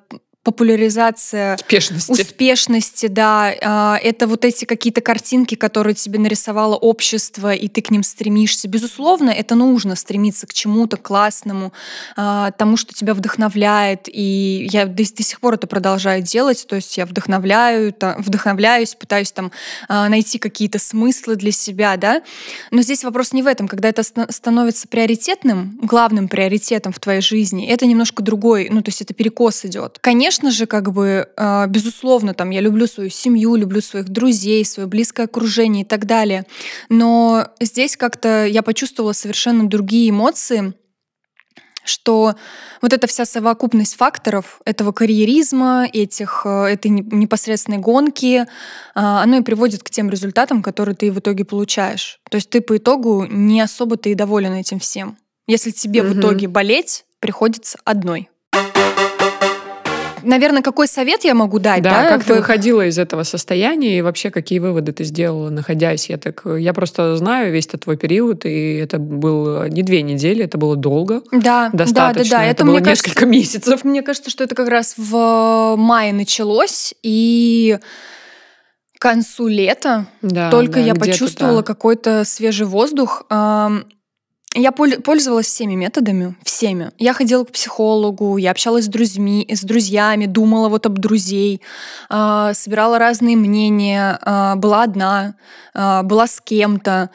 [0.44, 2.12] популяризация успешности.
[2.12, 7.90] успешности, да, а, это вот эти какие-то картинки, которые тебе нарисовало общество, и ты к
[7.90, 8.68] ним стремишься.
[8.68, 11.72] Безусловно, это нужно стремиться к чему-то классному,
[12.16, 16.76] а, тому, что тебя вдохновляет, и я до, до сих пор это продолжаю делать, то
[16.76, 19.50] есть я вдохновляю, вдохновляюсь, пытаюсь там
[19.88, 22.22] а, найти какие-то смыслы для себя, да,
[22.70, 27.66] но здесь вопрос не в этом, когда это становится приоритетным, главным приоритетом в твоей жизни,
[27.66, 29.98] это немножко другой, ну, то есть это перекос идет.
[30.02, 34.64] Конечно, конечно же, как бы, э, безусловно, там, я люблю свою семью, люблю своих друзей,
[34.64, 36.44] свое близкое окружение и так далее.
[36.88, 40.74] Но здесь как-то я почувствовала совершенно другие эмоции,
[41.84, 42.34] что
[42.82, 48.46] вот эта вся совокупность факторов этого карьеризма, этих, э, этой непосредственной гонки, э,
[48.94, 52.18] оно и приводит к тем результатам, которые ты в итоге получаешь.
[52.28, 55.16] То есть ты по итогу не особо ты и доволен этим всем.
[55.46, 56.08] Если тебе угу.
[56.08, 58.30] в итоге болеть, приходится одной
[60.24, 61.82] наверное, какой совет я могу дать?
[61.82, 66.08] Да, да как ты выходила из этого состояния и вообще какие выводы ты сделала, находясь?
[66.08, 70.44] Я так, я просто знаю весь этот твой период, и это было не две недели,
[70.44, 71.22] это было долго.
[71.32, 72.24] Да, достаточно.
[72.24, 72.44] да, да, да.
[72.44, 73.84] Это, это было несколько кажется, месяцев.
[73.84, 77.78] Мне кажется, что это как раз в мае началось, и
[78.96, 83.24] к концу лета да, только да, я почувствовала какой-то свежий воздух.
[84.54, 86.92] Я пол- пользовалась всеми методами, всеми.
[86.98, 91.60] Я ходила к психологу, я общалась с друзьями, с друзьями думала вот об друзей,
[92.08, 95.34] э, собирала разные мнения, э, была одна,
[95.74, 97.10] э, была с кем-то,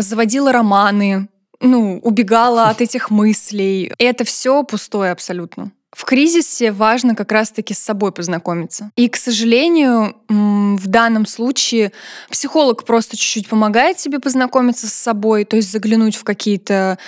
[0.00, 1.28] заводила романы,
[1.60, 3.92] ну, убегала от этих мыслей.
[3.98, 5.72] Это все пустое абсолютно.
[5.92, 8.90] В кризисе важно как раз-таки с собой познакомиться.
[8.96, 11.92] И, к сожалению, в данном случае
[12.30, 16.98] психолог просто чуть-чуть помогает тебе познакомиться с собой, то есть заглянуть в какие-то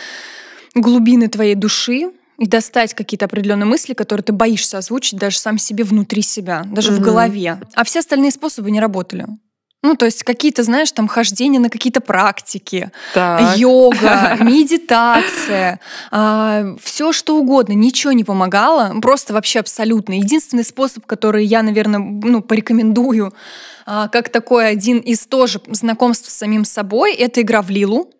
[0.74, 5.82] глубины твоей души, и достать какие-то определенные мысли, которые ты боишься озвучить даже сам себе
[5.82, 6.96] внутри себя, даже mm-hmm.
[6.96, 7.60] в голове.
[7.74, 9.26] А все остальные способы не работали.
[9.82, 13.56] Ну, то есть какие-то, знаешь, там хождения на какие-то практики, так.
[13.56, 15.78] йога, медитация,
[16.10, 20.14] э, все что угодно, ничего не помогало, просто вообще абсолютно.
[20.14, 23.32] Единственный способ, который я, наверное, ну, порекомендую,
[23.86, 28.10] э, как такой один из тоже знакомств с самим собой, это игра в Лилу.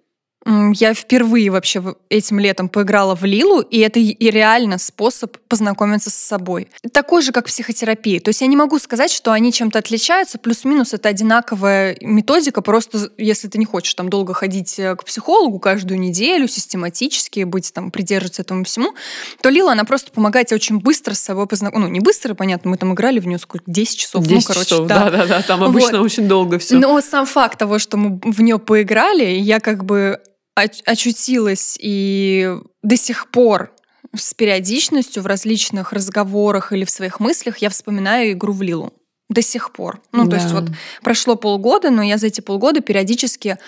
[0.72, 6.14] Я впервые вообще этим летом поиграла в Лилу, и это и реально способ познакомиться с
[6.14, 6.68] собой.
[6.90, 8.18] Такой же, как психотерапия.
[8.20, 13.10] То есть я не могу сказать, что они чем-то отличаются, плюс-минус это одинаковая методика, просто
[13.18, 17.90] если ты не хочешь там долго ходить э, к психологу каждую неделю, систематически быть там,
[17.90, 18.94] придерживаться этому всему,
[19.42, 21.88] то Лила, она просто помогает тебе очень быстро с собой познакомиться.
[21.88, 24.24] Ну, не быстро, понятно, мы там играли в нее сколько, 10 часов.
[24.24, 26.06] 10 ну, короче, часов, да-да-да, там обычно вот.
[26.06, 26.76] очень долго все.
[26.76, 30.20] Но сам факт того, что мы в нее поиграли, я как бы
[30.58, 33.74] очутилась и до сих пор
[34.16, 38.92] с периодичностью в различных разговорах или в своих мыслях я вспоминаю игру в Лилу.
[39.28, 40.00] До сих пор.
[40.10, 40.30] Ну, да.
[40.30, 40.64] то есть вот
[41.02, 43.58] прошло полгода, но я за эти полгода периодически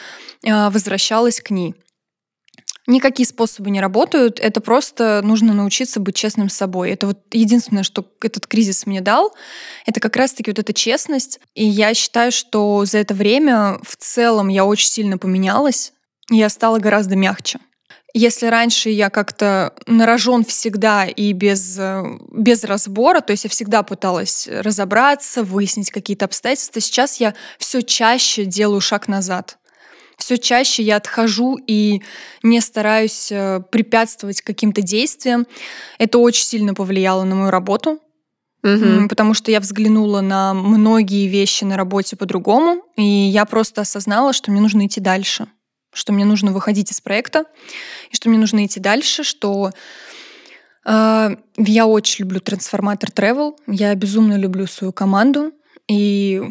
[0.42, 1.74] э, возвращалась к ней.
[2.86, 6.90] Никакие способы не работают, это просто нужно научиться быть честным с собой.
[6.90, 9.34] Это вот единственное, что этот кризис мне дал,
[9.84, 11.40] это как раз-таки вот эта честность.
[11.54, 15.92] И я считаю, что за это время в целом я очень сильно поменялась
[16.30, 17.58] я стала гораздо мягче.
[18.12, 23.84] Если раньше я как-то нарожен всегда и без, э, без разбора, то есть я всегда
[23.84, 29.58] пыталась разобраться, выяснить какие-то обстоятельства, сейчас я все чаще делаю шаг назад.
[30.18, 32.02] Все чаще я отхожу и
[32.42, 35.46] не стараюсь э, препятствовать каким-то действиям.
[35.98, 38.00] Это очень сильно повлияло на мою работу,
[38.62, 39.08] Угу.
[39.08, 44.50] Потому что я взглянула на многие вещи на работе по-другому, и я просто осознала, что
[44.50, 45.48] мне нужно идти дальше
[45.92, 47.44] что мне нужно выходить из проекта,
[48.10, 49.70] и что мне нужно идти дальше, что
[50.84, 55.52] э, я очень люблю трансформатор travel, я безумно люблю свою команду,
[55.88, 56.42] и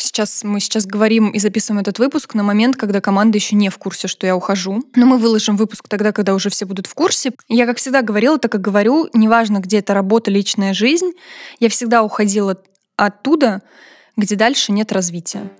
[0.00, 3.78] сейчас мы сейчас говорим и записываем этот выпуск на момент, когда команда еще не в
[3.78, 4.82] курсе, что я ухожу.
[4.94, 7.32] Но мы выложим выпуск тогда, когда уже все будут в курсе.
[7.48, 11.12] Я, как всегда, говорила, так и говорю, неважно, где это работа, личная жизнь,
[11.60, 12.60] я всегда уходила
[12.96, 13.62] оттуда,
[14.16, 15.50] где дальше нет развития.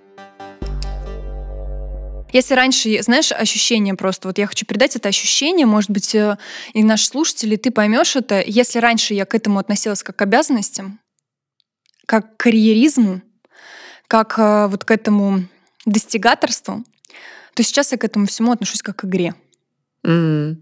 [2.36, 6.36] Если раньше, знаешь, ощущение просто, вот я хочу передать это ощущение, может быть, э,
[6.74, 11.00] и наши слушатели, ты поймешь это, если раньше я к этому относилась как к обязанностям,
[12.04, 13.22] как к карьеризму,
[14.06, 15.44] как э, вот к этому
[15.86, 16.84] достигаторству,
[17.54, 19.34] то сейчас я к этому всему отношусь как к игре.
[20.04, 20.56] Mm.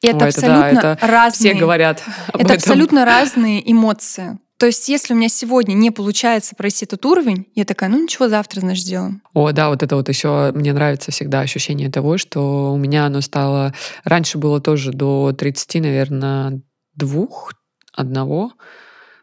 [0.00, 1.52] И это Ой, абсолютно это да, это разные.
[1.52, 2.02] Все говорят.
[2.28, 2.56] Об это этом.
[2.56, 4.38] абсолютно разные эмоции.
[4.58, 8.28] То есть, если у меня сегодня не получается пройти этот уровень, я такая, ну ничего,
[8.28, 9.22] завтра, значит, сделаем.
[9.32, 13.20] О, да, вот это вот еще мне нравится всегда ощущение того, что у меня оно
[13.20, 13.72] стало...
[14.02, 16.60] Раньше было тоже до 30, наверное,
[16.96, 17.52] двух,
[17.92, 18.52] одного.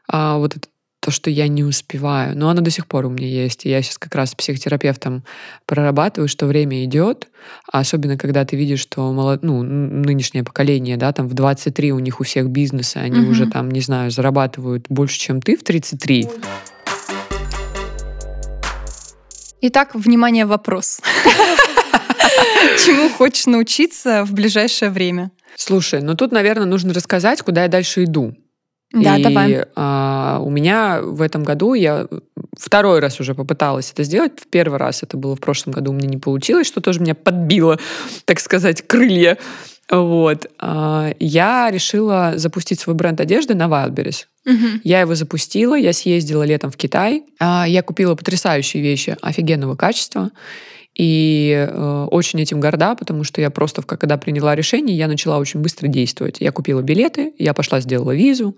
[0.08, 0.70] А вот это
[1.06, 2.36] то, что я не успеваю.
[2.36, 3.68] Но оно до сих пор у меня есть.
[3.68, 5.24] И я сейчас как раз с психотерапевтом
[5.68, 7.28] прорабатываю, что время идет,
[7.72, 9.44] особенно когда ты видишь, что молод...
[9.44, 13.30] ну, нынешнее поколение, да, там в 23 у них у всех бизнесы, они угу.
[13.30, 16.28] уже там, не знаю, зарабатывают больше, чем ты в 33.
[19.62, 21.02] Итак, внимание, вопрос.
[22.84, 25.30] Чему хочешь научиться в ближайшее время?
[25.56, 28.36] Слушай, ну тут, наверное, нужно рассказать, куда я дальше иду.
[29.04, 29.66] Да, и давай.
[29.76, 32.08] А, у меня в этом году я
[32.58, 34.34] второй раз уже попыталась это сделать.
[34.40, 37.16] В первый раз это было в прошлом году, у меня не получилось, что тоже меня
[37.16, 37.80] подбило,
[38.26, 39.38] так сказать, крылья.
[39.90, 40.48] Вот.
[40.60, 44.26] А, я решила запустить свой бренд одежды на Wildberries.
[44.46, 44.82] Угу.
[44.84, 47.24] Я его запустила, я съездила летом в Китай.
[47.40, 50.32] А, я купила потрясающие вещи офигенного качества.
[50.96, 55.60] И э, очень этим горда, потому что я просто, когда приняла решение, я начала очень
[55.60, 56.38] быстро действовать.
[56.40, 58.56] Я купила билеты, я пошла, сделала визу.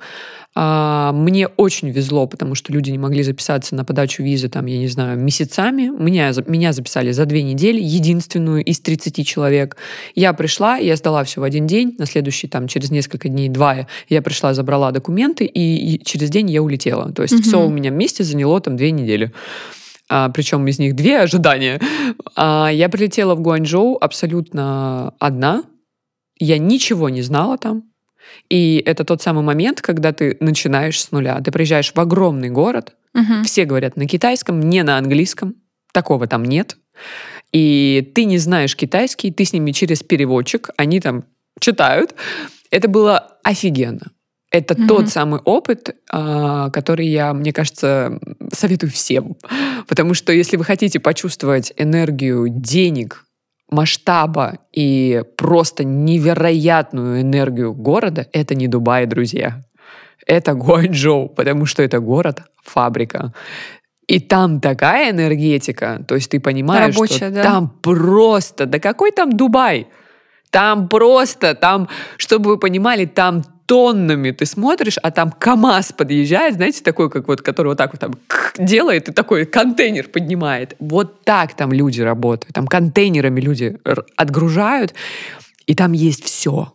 [0.59, 4.77] А, мне очень везло, потому что люди не могли записаться на подачу визы, там, я
[4.77, 5.89] не знаю, месяцами.
[5.89, 9.77] Меня, меня записали за две недели, единственную из 30 человек.
[10.13, 13.87] Я пришла, я сдала все в один день, на следующий, там, через несколько дней, два,
[14.09, 17.11] я пришла, забрала документы, и, и через день я улетела.
[17.11, 17.43] То есть угу.
[17.43, 19.31] все у меня вместе заняло там две недели
[20.09, 21.79] а, причем из них две ожидания.
[22.35, 25.63] А, я прилетела в Гуанчжоу абсолютно одна,
[26.39, 27.83] я ничего не знала там.
[28.49, 31.39] И это тот самый момент, когда ты начинаешь с нуля.
[31.41, 33.43] Ты приезжаешь в огромный город, Мгм.
[33.43, 35.55] все говорят на китайском, не на английском.
[35.93, 36.77] Такого там нет.
[37.53, 41.23] И ты не знаешь китайский, ты с ними через переводчик, они там
[41.59, 42.13] читают.
[42.69, 44.11] Это было офигенно.
[44.51, 44.87] Это Мгм.
[44.87, 48.19] тот самый опыт, а, который я, мне кажется,
[48.53, 49.35] советую всем.
[49.87, 53.25] Потому что если вы хотите почувствовать энергию денег,
[53.69, 59.63] масштаба и просто невероятную энергию города, это не Дубай, друзья.
[60.25, 63.33] Это Гуанчжоу, потому что это город-фабрика.
[64.07, 67.43] И там такая энергетика, то есть ты понимаешь, Рабочая, что да?
[67.43, 69.87] там просто, да какой там Дубай?
[70.49, 76.81] Там просто, там, чтобы вы понимали, там тоннами ты смотришь, а там КАМАЗ подъезжает, знаете,
[76.81, 78.15] такой, как вот, который вот так вот там
[78.57, 80.75] делает и такой контейнер поднимает.
[80.79, 82.55] Вот так там люди работают.
[82.55, 83.77] Там контейнерами люди
[84.15, 84.93] отгружают,
[85.67, 86.73] и там есть все.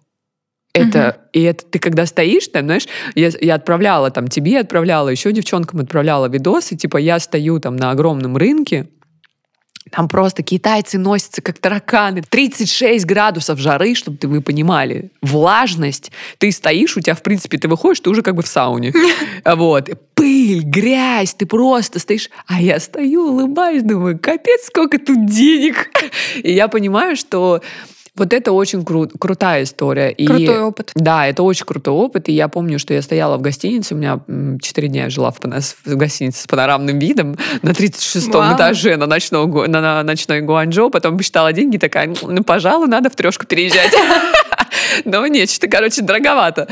[0.75, 5.33] Это, и это ты когда стоишь, там, знаешь, я, я отправляла там тебе, отправляла еще
[5.33, 8.89] девчонкам, отправляла видосы, типа я стою там на огромном рынке,
[9.93, 12.23] там просто китайцы носятся как тараканы.
[12.23, 15.11] 36 градусов жары, чтобы ты вы понимали.
[15.21, 16.11] Влажность.
[16.39, 18.93] Ты стоишь, у тебя, в принципе, ты выходишь, ты уже как бы в сауне.
[19.45, 19.91] Вот.
[20.15, 22.31] Пыль, грязь, ты просто стоишь.
[22.47, 25.91] А я стою, улыбаюсь, думаю, капец, сколько тут денег.
[26.43, 27.61] И я понимаю, что
[28.15, 30.11] вот это очень кру- крутая история.
[30.11, 30.91] И- Крутой опыт.
[30.95, 32.29] да, это очень крутой опыт.
[32.29, 35.31] И я помню, что я стояла в гостинице, у меня м, четыре дня я жила
[35.31, 38.57] в, в гостинице с панорамным видом на 36-м Вау.
[38.57, 40.91] этаже на, ночном, Гу- на, на ночной Гуанчжоу.
[40.91, 43.93] Потом посчитала деньги, такая, ну, пожалуй, надо в трешку переезжать.
[45.05, 46.69] Но нет, что-то, короче, дороговато.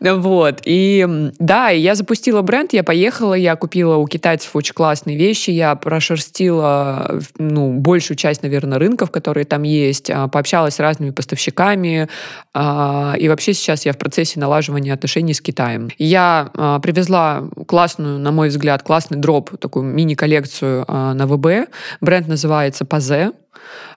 [0.00, 0.60] Вот.
[0.64, 1.06] И
[1.38, 7.20] да, я запустила бренд, я поехала, я купила у китайцев очень классные вещи, я прошерстила
[7.38, 12.08] ну, большую часть, наверное, рынков, которые там есть, а, пообщалась с разными поставщиками,
[12.54, 15.88] а, и вообще сейчас я в процессе налаживания отношений с Китаем.
[15.98, 21.70] Я а, привезла классную, на мой взгляд, классный дроп, такую мини-коллекцию на ВБ.
[22.00, 23.32] Бренд называется Пазе.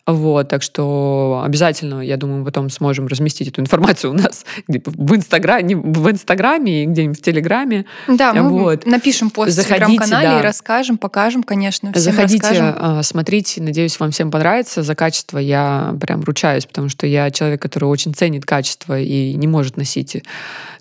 [0.05, 5.15] Вот, так что обязательно, я думаю, мы потом сможем разместить эту информацию у нас в
[5.15, 7.85] Инстаграме, в Инстаграме и где-нибудь в Телеграме.
[8.07, 8.85] Да, мы Вот.
[8.85, 10.39] напишем пост в Заходите, телеграм-канале да.
[10.39, 12.75] и расскажем, покажем, конечно, всем Заходите, расскажем.
[12.77, 14.83] а, смотрите, надеюсь, вам всем понравится.
[14.83, 19.47] За качество я прям ручаюсь, потому что я человек, который очень ценит качество и не
[19.47, 20.21] может носить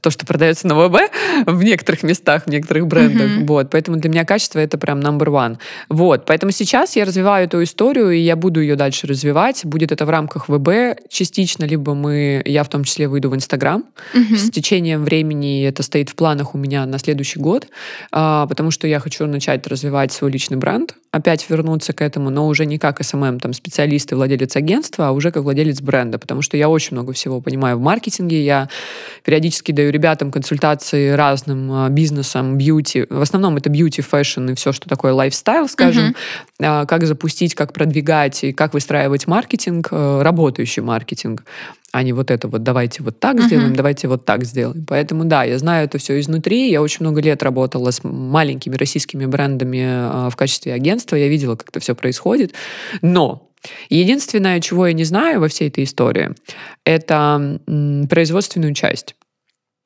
[0.01, 0.97] то, что продается на ВБ
[1.47, 3.31] в некоторых местах, в некоторых брендах.
[3.31, 3.47] Мгм.
[3.47, 5.59] Вот, поэтому для меня качество это прям number one.
[5.89, 9.65] Вот, поэтому сейчас я развиваю эту историю, и я буду ее дальше развивать.
[9.65, 13.85] Будет это в рамках ВБ частично, либо мы, я в том числе выйду в Инстаграм.
[14.15, 14.37] Мгм.
[14.37, 17.69] С течением времени это стоит в планах у меня на следующий год,
[18.11, 22.49] а, потому что я хочу начать развивать свой личный бренд, опять вернуться к этому, но
[22.49, 26.41] уже не как SMM, там, специалист и владелец агентства, а уже как владелец бренда, потому
[26.41, 28.71] что я очень много всего понимаю в маркетинге, я
[29.23, 34.73] периодически даю ребятам консультации разным а, бизнесам, beauty, в основном это beauty, fashion и все,
[34.73, 36.17] что такое lifestyle, скажем,
[36.61, 41.45] а, как запустить, как продвигать и как выстраивать маркетинг, э, работающий маркетинг,
[41.93, 43.45] а не вот это вот давайте вот так Мгм.
[43.45, 44.85] сделаем, давайте вот так сделаем.
[44.87, 46.71] Поэтому да, я знаю это все изнутри.
[46.71, 51.17] Я очень много лет работала с маленькими российскими брендами а, в качестве агентства.
[51.17, 52.55] Я видела, как это все происходит.
[53.03, 53.51] Но
[53.91, 56.31] единственное, чего я не знаю во всей этой истории,
[56.85, 57.61] это
[58.09, 59.15] производственную часть.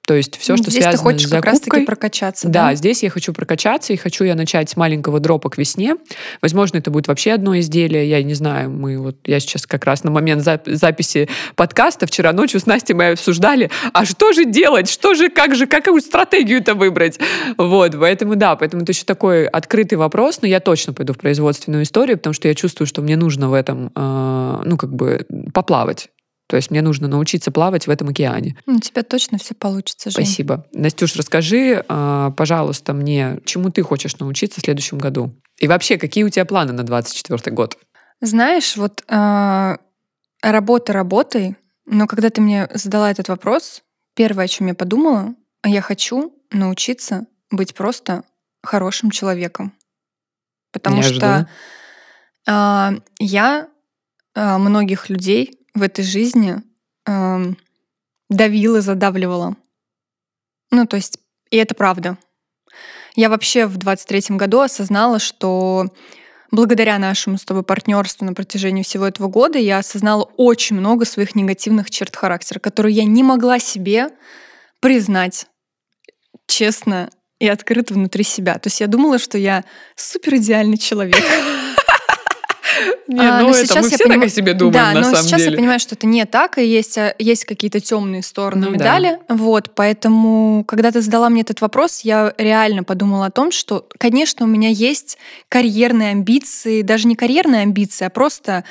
[0.07, 1.87] То есть все, что Здесь связано ты хочешь с как раз-таки закупкой.
[1.87, 2.75] прокачаться, Да, да?
[2.77, 5.97] здесь я хочу прокачаться, и хочу я начать с маленького дропа к весне.
[6.40, 8.71] Возможно, это будет вообще одно изделие, я не знаю.
[8.71, 12.95] Мы вот, я сейчас как раз на момент зап- записи подкаста вчера ночью с Настей
[12.95, 17.19] мы обсуждали, а что же делать, что же, как же, какую стратегию-то выбрать?
[17.59, 21.83] Вот, поэтому да, поэтому это еще такой открытый вопрос, но я точно пойду в производственную
[21.83, 26.11] историю, потому что я чувствую, что мне нужно в этом, э, ну, как бы поплавать.
[26.49, 28.57] То есть мне нужно научиться плавать в этом океане.
[28.67, 30.25] Ну, У тебя точно все получится, Жень.
[30.25, 30.67] Спасибо.
[30.73, 35.35] Настюш, расскажи, а, пожалуйста, мне, чему ты хочешь научиться в следующем году?
[35.59, 37.77] И вообще, какие у тебя планы на 24 год?
[38.21, 39.79] Знаешь, вот а,
[40.41, 43.83] работа работой, но когда ты мне задала этот вопрос,
[44.15, 48.23] первое, о чем я подумала, я хочу научиться быть просто
[48.62, 49.73] хорошим человеком.
[50.73, 51.49] Потому Неожиданно.
[52.43, 53.68] что а, я
[54.35, 56.57] а, многих людей в этой жизни
[57.05, 57.57] ам,
[58.29, 59.57] давила, задавливала.
[60.70, 61.18] Ну, то есть,
[61.51, 62.18] и это правда.
[63.14, 65.87] Я вообще в 23-м году осознала, что
[66.51, 71.35] благодаря нашему с тобой партнерству на протяжении всего этого года я осознала очень много своих
[71.35, 74.09] негативных черт характера, которые я не могла себе
[74.81, 75.47] признать
[76.47, 78.55] честно и открыто внутри себя.
[78.55, 79.64] То есть я думала, что я
[79.95, 81.22] супер идеальный человек.
[83.09, 85.01] Не, А, ну но это сейчас мы все так поним- о себе думаем, да, на
[85.01, 85.53] но самом сейчас деле.
[85.53, 88.74] я понимаю, что это не так, и есть, а, есть какие-то темные стороны Ну да.
[88.77, 89.18] медали.
[89.29, 94.45] Вот, поэтому, когда ты задала мне этот вопрос, я реально подумала о том, что, конечно,
[94.47, 95.18] у меня есть
[95.49, 98.64] карьерные амбиции, даже не карьерные амбиции, а просто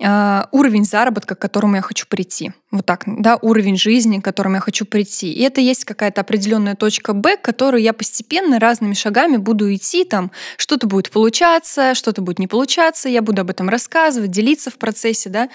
[0.00, 2.52] а, уровень заработка, к которому я хочу прийти.
[2.70, 5.32] Вот так, да, уровень жизни, к которому я хочу прийти.
[5.32, 10.04] И это есть какая-то определенная точка Б, к которой я постепенно разными шагами буду идти,
[10.04, 14.76] там что-то будет получаться, что-то будет не получаться, я буду об этом рассказывать, делиться в
[14.76, 15.48] процессе, да.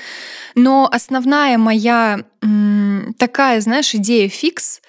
[0.56, 2.26] Но основная моя
[3.18, 4.82] такая, знаешь, идея фикс,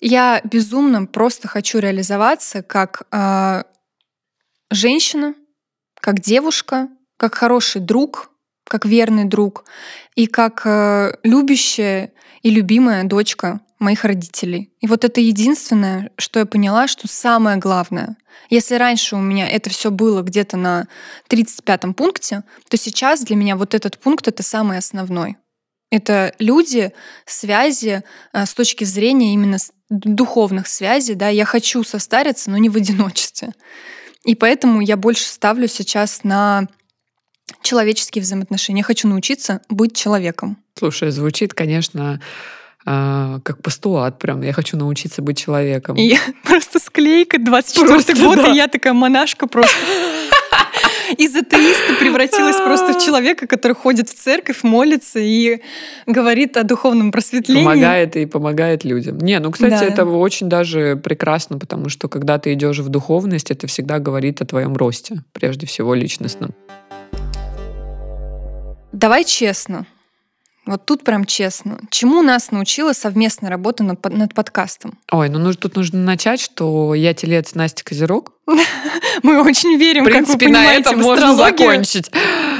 [0.00, 3.64] я безумно просто хочу реализоваться как а,
[4.70, 5.34] женщина,
[6.00, 6.88] как девушка,
[7.18, 8.30] как хороший друг,
[8.64, 9.64] как верный друг
[10.14, 14.70] и как э, любящая и любимая дочка моих родителей.
[14.80, 18.16] И вот это единственное, что я поняла, что самое главное.
[18.50, 20.88] Если раньше у меня это все было где-то на
[21.28, 25.36] 35-м пункте, то сейчас для меня вот этот пункт— это самый основной.
[25.90, 26.92] Это люди,
[27.24, 28.02] связи
[28.32, 29.58] э, с точки зрения именно
[29.88, 31.14] духовных связей.
[31.14, 31.28] Да?
[31.28, 33.52] Я хочу состариться, но не в одиночестве.
[34.24, 36.66] И поэтому я больше ставлю сейчас на
[37.62, 38.80] человеческие взаимоотношения.
[38.80, 40.58] Я хочу научиться быть человеком.
[40.74, 42.20] Слушай, звучит, конечно,
[42.90, 44.40] а, как постулат прям.
[44.40, 45.96] Я хочу научиться быть человеком.
[45.96, 48.50] И я просто склейка 24 Просто, год, да.
[48.50, 49.76] и я такая монашка просто.
[51.18, 55.60] Из атеиста превратилась просто в человека, который ходит в церковь, молится и
[56.06, 57.62] говорит о духовном просветлении.
[57.62, 59.18] Помогает и помогает людям.
[59.18, 59.84] Не, ну, кстати, Да.
[59.84, 64.46] это очень даже прекрасно, потому что когда ты идешь в духовность, это всегда говорит о
[64.46, 66.54] твоем росте, прежде всего личностном.
[68.92, 69.86] Давай честно.
[70.68, 71.80] Вот тут прям честно.
[71.88, 74.98] Чему нас научила совместная работа над, над подкастом?
[75.10, 78.34] Ой, ну тут нужно начать, что я телец, Настя Козерог.
[79.22, 82.10] Мы очень верим, В принципе, как вы на этом можно закончить.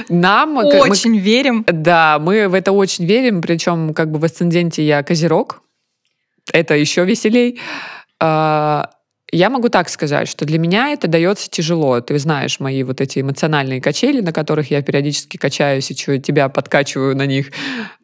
[0.08, 0.54] Нам...
[0.54, 1.66] мы- Очень верим.
[1.66, 5.60] Да, мы в это очень верим, причем как бы в асценденте я Козерог.
[6.50, 7.60] Это еще веселей.
[8.18, 8.88] А,
[9.30, 12.00] Я могу так сказать, что для меня это дается тяжело.
[12.00, 16.48] Ты знаешь мои вот эти эмоциональные качели, на которых я периодически качаюсь и чё- тебя
[16.48, 17.50] подкачиваю на них.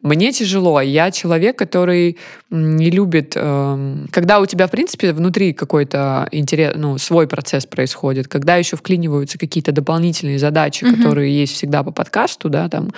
[0.03, 0.79] Мне тяжело.
[0.81, 2.17] Я человек, который
[2.51, 3.33] не любит...
[3.35, 8.77] эм, Когда у тебя, в принципе, внутри какой-то интерес, ну, свой процесс происходит, когда еще
[8.77, 10.97] вклиниваются какие-то дополнительные задачи, Мгм.
[10.97, 12.91] которые есть всегда по подкасту, да, там,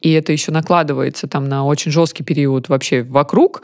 [0.00, 3.62] и это еще накладывается там на очень жесткий период вообще вокруг,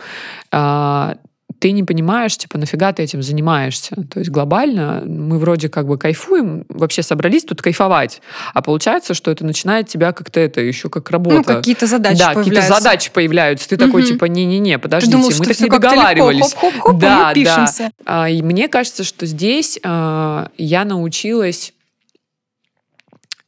[0.52, 1.16] а,
[1.58, 3.96] ты не понимаешь, типа, нафига ты этим занимаешься.
[4.10, 8.20] То есть глобально мы вроде как бы кайфуем, вообще собрались тут кайфовать,
[8.52, 11.36] а получается, что это начинает тебя как-то это еще как работа.
[11.36, 13.68] Ну, какие-то задачи да, какие-то задачи появляются.
[13.68, 14.12] Ты такой, Мгм.
[14.12, 16.54] типа, не-не-не, Ты подождите, думал, мы так не как-то легко, договаривались.
[16.54, 17.54] хоп-хоп-хоп, Да, и мы да.
[17.54, 17.90] пишемся.
[18.04, 21.72] А, и мне кажется, что здесь а, я научилась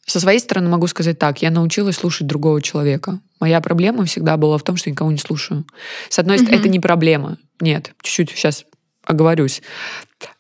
[0.07, 3.21] со своей стороны могу сказать так, я научилась слушать другого человека.
[3.41, 5.67] Моя проблема всегда была в том, что я никого не слушаю.
[6.09, 7.39] С одной стороны, это не проблема.
[7.61, 8.65] Нет, чуть-чуть сейчас
[9.05, 9.63] оговорюсь.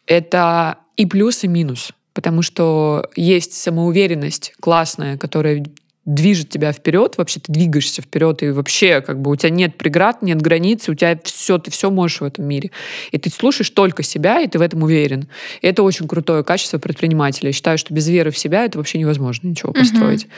[0.07, 1.93] Это и плюс, и минус.
[2.15, 5.67] Потому что есть самоуверенность классная, которая
[6.07, 10.23] движет тебя вперед, вообще ты двигаешься вперед, и вообще как бы у тебя нет преград,
[10.23, 12.71] нет границ, у тебя все, ты все можешь в этом мире.
[13.11, 15.29] И ты слушаешь только себя, и ты в этом уверен.
[15.61, 17.49] И это очень крутое качество предпринимателя.
[17.49, 20.29] Я считаю, что без веры в себя это вообще невозможно ничего построить.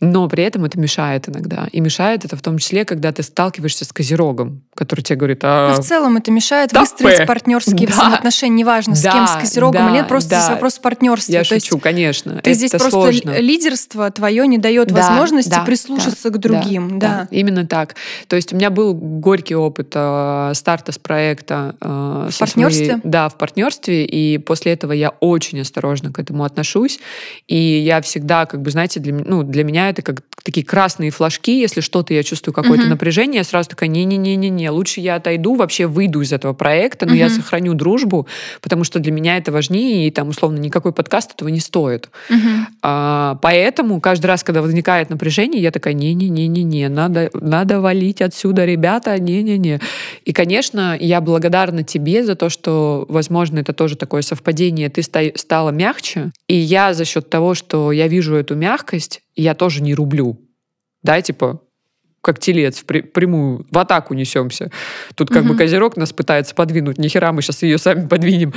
[0.00, 1.68] Но при этом это мешает иногда.
[1.72, 5.74] И мешает это в том числе, когда ты сталкиваешься с козерогом, который тебе говорит, а...
[5.74, 7.26] Но в целом это мешает да, выстроить П.
[7.26, 7.94] партнерские Да.
[7.94, 10.40] взаимоотношения, неважно, с Да, кем, с козерогом да, или нет, просто да.
[10.40, 11.32] здесь вопрос партнерства.
[11.32, 12.32] я То шучу, конечно.
[12.42, 13.38] ты это здесь просто сложно.
[13.38, 16.98] лидерство твое не дает Да, возможности да, прислушаться да, к другим.
[16.98, 17.26] Да.
[17.30, 17.94] Именно так.
[18.28, 21.74] То есть у меня был горький опыт э, старта с проекта.
[21.80, 22.86] э, со партнерстве?
[22.86, 24.04] своей- да, в партнерстве.
[24.04, 27.00] И после этого я очень осторожно к этому отношусь.
[27.48, 31.60] И я всегда, как бы, знаете, для, ну, для меня это как такие красные флажки.
[31.60, 32.90] Если что-то я чувствую, какое-то Мгм.
[32.90, 37.26] напряжение, я сразу такая, не-не-не-не-не, лучше я отойду, вообще выйду из этого проекта, но я
[37.26, 37.34] Мгм.
[37.34, 38.26] сохраню дружбу,
[38.60, 42.10] потому что для меня это важнее, и там, условно, никакой подкаст этого не стоит.
[42.30, 42.68] Мгм.
[42.82, 49.18] А, поэтому каждый раз, когда возникает напряжение, я такая, не-не-не-не-не, надо, надо валить отсюда, ребята,
[49.18, 49.80] не-не-не.
[50.24, 55.32] И, конечно, я благодарна тебе за то, что, возможно, это тоже такое совпадение, ты ста-
[55.34, 59.94] стала мягче, и я за счет того, что я вижу эту мягкость, я тоже не
[59.94, 60.40] рублю.
[61.02, 61.62] Да, типа,
[62.20, 64.70] как телец, в прямую, в атаку несемся.
[65.14, 65.58] Тут как бы Мгм.
[65.58, 68.52] козерог нас пытается подвинуть, нихера, мы сейчас ее сами подвинем.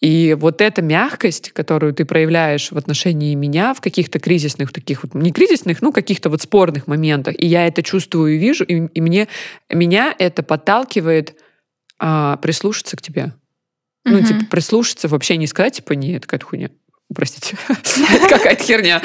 [0.00, 5.14] И вот эта мягкость, которую ты проявляешь в отношении меня в каких-то кризисных таких вот,
[5.14, 9.00] не кризисных, ну, каких-то вот спорных моментах, и я это чувствую и вижу, и, и
[9.00, 9.28] мне,
[9.70, 11.36] меня это подталкивает
[12.00, 13.34] а, прислушаться к тебе.
[14.04, 14.24] Ну, Мгм.
[14.24, 16.70] типа, прислушаться, вообще не сказать, типа, нет, какая-то хуйня.
[17.14, 19.00] простите, это какая-то херня.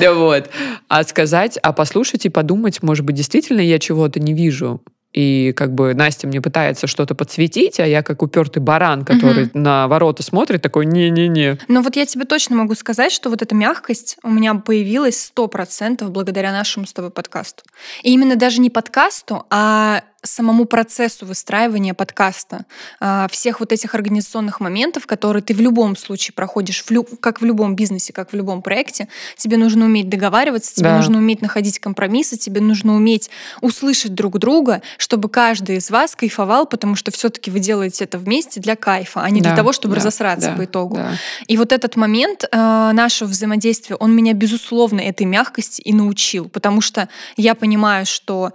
[0.00, 0.50] Вот.
[0.90, 4.82] А сказать, а послушать и подумать, может быть, действительно я чего-то не вижу.
[5.12, 9.62] И как бы Настя мне пытается что-то подсветить, а я как упертый баран, который Мгм.
[9.62, 11.58] на ворота смотрит, такой не-не-не.
[11.68, 15.46] Но вот я тебе точно могу сказать, что вот эта мягкость у меня появилась сто
[15.46, 17.62] процентов благодаря нашему с тобой подкасту.
[18.02, 22.66] И именно даже не подкасту, а самому процессу выстраивания подкаста,
[23.00, 27.40] а, всех вот этих организационных моментов, которые ты в любом случае проходишь, в лю- как
[27.40, 30.96] в любом бизнесе, как в любом проекте, тебе нужно уметь договариваться, тебе Да.
[30.98, 33.30] нужно уметь находить компромиссы, тебе нужно уметь
[33.62, 38.60] услышать друг друга, чтобы каждый из вас кайфовал, потому что все-таки вы делаете это вместе
[38.60, 40.96] для кайфа, а не для Да, того, чтобы да, разосраться да, по итогу.
[40.96, 41.12] да.
[41.46, 42.56] И вот этот момент э,
[42.92, 48.52] нашего взаимодействия, он меня, безусловно, этой мягкости и научил, потому что я понимаю, что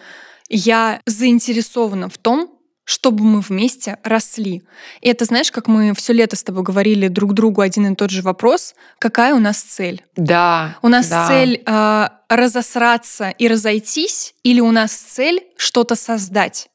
[0.49, 2.51] я заинтересована в том,
[2.85, 4.61] чтобы мы вместе росли.
[5.01, 8.11] И это, знаешь, как мы все лето с тобой говорили друг другу один и тот
[8.11, 10.03] же вопрос, какая у нас цель?
[10.15, 10.77] Да.
[10.83, 11.27] У нас да.
[11.27, 16.69] цель э, разосраться и разойтись, или у нас цель что-то создать?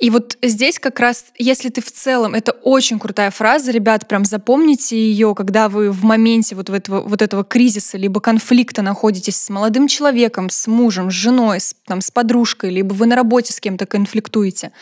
[0.00, 4.24] И вот здесь как раз, если ты в целом, это очень крутая фраза, ребят, прям
[4.24, 9.50] запомните ее, когда вы в моменте вот, этого, вот этого кризиса либо конфликта находитесь с
[9.50, 13.60] молодым человеком, с мужем, с женой, с, там, с подружкой, либо вы на работе с
[13.60, 14.72] кем-то конфликтуете.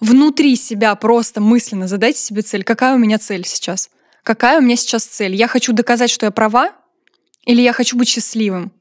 [0.00, 2.64] Внутри себя просто мысленно задайте себе цель.
[2.64, 3.88] Какая у меня цель сейчас?
[4.24, 5.36] Какая у меня сейчас цель?
[5.36, 6.72] Я хочу доказать, что я права,
[7.44, 8.72] или я хочу быть счастливым?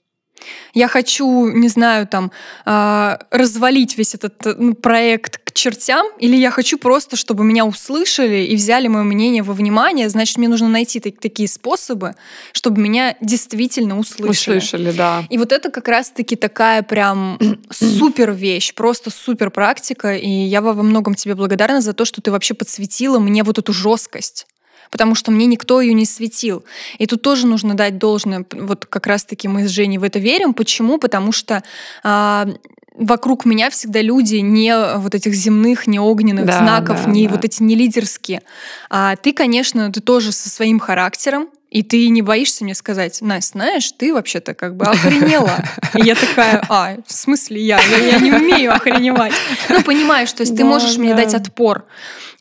[0.73, 2.31] Я хочу, не знаю, там,
[2.65, 7.65] а, развалить весь этот э, ну, проект к чертям, или я хочу просто, чтобы меня
[7.65, 12.15] услышали и взяли мое мнение во внимание, значит, мне нужно найти так- такие способы,
[12.51, 14.57] чтобы меня действительно услышали.
[14.57, 15.23] Услышали, да.
[15.29, 17.39] И вот это как раз-таки такая прям
[17.71, 20.15] супер вещь, просто супер практика.
[20.15, 23.73] И я во многом тебе благодарна за то, что ты вообще подсветила мне вот эту
[23.73, 24.47] жесткость
[24.89, 26.63] потому что мне никто ее не светил.
[26.97, 28.45] И тут тоже нужно дать должное.
[28.51, 30.53] Вот как раз-таки мы с Женей в это верим.
[30.53, 30.97] Почему?
[30.97, 31.63] Потому что
[32.03, 32.47] а,
[32.95, 37.35] вокруг меня всегда люди не вот этих земных, не огненных Да, знаков, да, не да.
[37.35, 38.41] вот эти не лидерские.
[38.89, 43.51] А ты, конечно, ты тоже со своим характером, и ты не боишься мне сказать, Настя,
[43.53, 45.51] знаешь, ты вообще-то как бы охренела.
[45.93, 47.79] И я такая, а, в смысле я?
[47.79, 49.33] Я, я не умею охреневать.
[49.69, 51.23] Ну, понимаешь, то есть ты Да, можешь мне да.
[51.23, 51.85] дать отпор.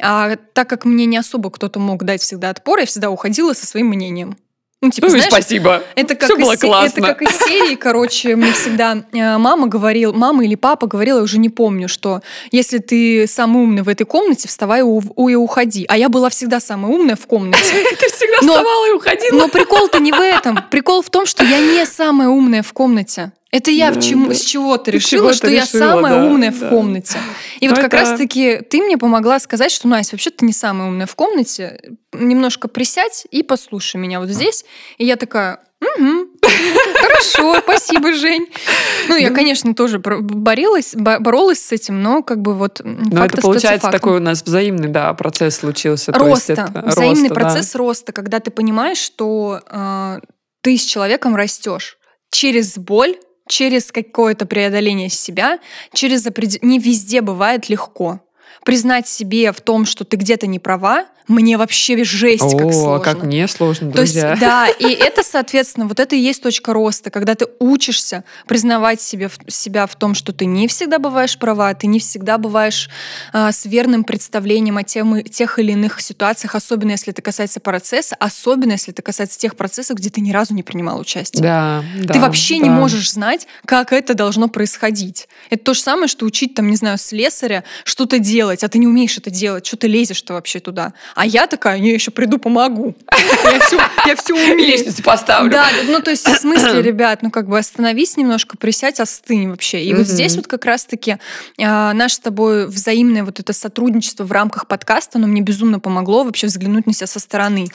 [0.00, 3.66] А так как мне не особо кто-то мог дать всегда отпор, я всегда уходила со
[3.66, 4.36] своим мнением.
[4.80, 5.82] Ну, типа, Ну и знаешь, спасибо.
[5.96, 6.98] это как, из, было се- классно.
[7.00, 11.24] это как из серии, короче, мне всегда э, мама говорила, мама или папа говорила, я
[11.24, 12.20] уже не помню, что
[12.52, 15.84] если ты самый умный в этой комнате, вставай у- у- и уходи.
[15.88, 17.58] А я была всегда самая умная в комнате.
[17.98, 19.36] Ты всегда Но- вставала и уходила.
[19.36, 20.60] Но прикол-то не в этом.
[20.70, 23.32] Прикол в том, что я не самая умная в комнате.
[23.50, 24.34] Это я Да, чему, да.
[24.34, 26.66] с чего-то Ты решила, чего-то что я решила, самая да, умная да.
[26.66, 27.18] в комнате.
[27.60, 30.52] И Ну, вот как это- раз-таки ты мне помогла сказать, что, Настя, вообще ты не
[30.52, 31.80] самая умная в комнате.
[32.12, 34.64] Немножко присядь и послушай меня вот здесь.
[34.98, 36.26] И я такая, «Мгм,
[37.00, 38.48] хорошо, спасибо, Жень.
[39.08, 42.82] Ну, я, конечно, тоже бор- боролась, бо- боролась с этим, но как бы вот
[43.12, 46.12] факт это получается такой у нас взаимный, да, процесс случился.
[46.12, 50.18] Роста, взаимный процесс роста, когда ты понимаешь, что э,
[50.62, 51.96] ты с человеком растешь
[52.30, 53.16] через боль,
[53.48, 55.58] через какое-то преодоление себя,
[55.92, 58.20] через опред- не везде бывает легко.
[58.64, 63.04] Признать себе в том, что ты где-то не права, мне вообще жесть как О, сложно.
[63.04, 64.36] как мне сложно, То есть, друзья.
[64.40, 69.30] да, и это, соответственно, вот это и есть точка роста, когда ты учишься признавать себе,
[69.46, 72.88] себя в том, что ты не всегда бываешь права, ты не всегда бываешь
[73.34, 77.60] а, с верным представлением о тем, и- тех или иных ситуациях, особенно если это касается
[77.60, 81.42] процесса, особенно если это касается тех процессов, где ты ни разу не принимал участие.
[81.42, 82.74] Да, да, Ты вообще не да.
[82.74, 85.28] можешь знать, как это должно происходить.
[85.50, 88.86] Это то же самое, что учить, там, не знаю, слесаря что-то делать, а ты не
[88.86, 90.92] умеешь это делать, что ты лезешь-то вообще туда.
[91.14, 92.94] А я такая, не, еще приду, помогу.
[93.44, 94.58] Я все, я все умею.
[94.58, 95.50] Лестницу поставлю.
[95.50, 99.82] Да, ну то есть в смысле, ребят, ну как бы остановись немножко, присядь, остынь вообще.
[99.84, 101.18] И вот здесь вот как раз-таки
[101.60, 106.24] а, наше с тобой взаимное вот это сотрудничество в рамках подкаста, оно мне безумно помогло
[106.24, 107.68] вообще взглянуть на себя со стороны.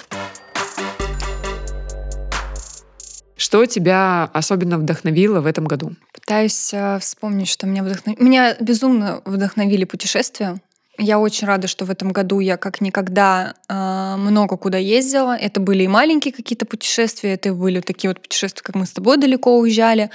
[3.44, 5.92] Что тебя особенно вдохновило в этом году?
[6.14, 8.24] Пытаюсь э, вспомнить, что меня вдохновило.
[8.24, 10.62] Меня безумно вдохновили путешествия.
[10.98, 15.36] Я очень рада, что в этом году я как никогда э, много куда ездила.
[15.36, 19.18] Это были и маленькие какие-то путешествия, это были такие вот путешествия, как мы с тобой
[19.18, 20.10] далеко уезжали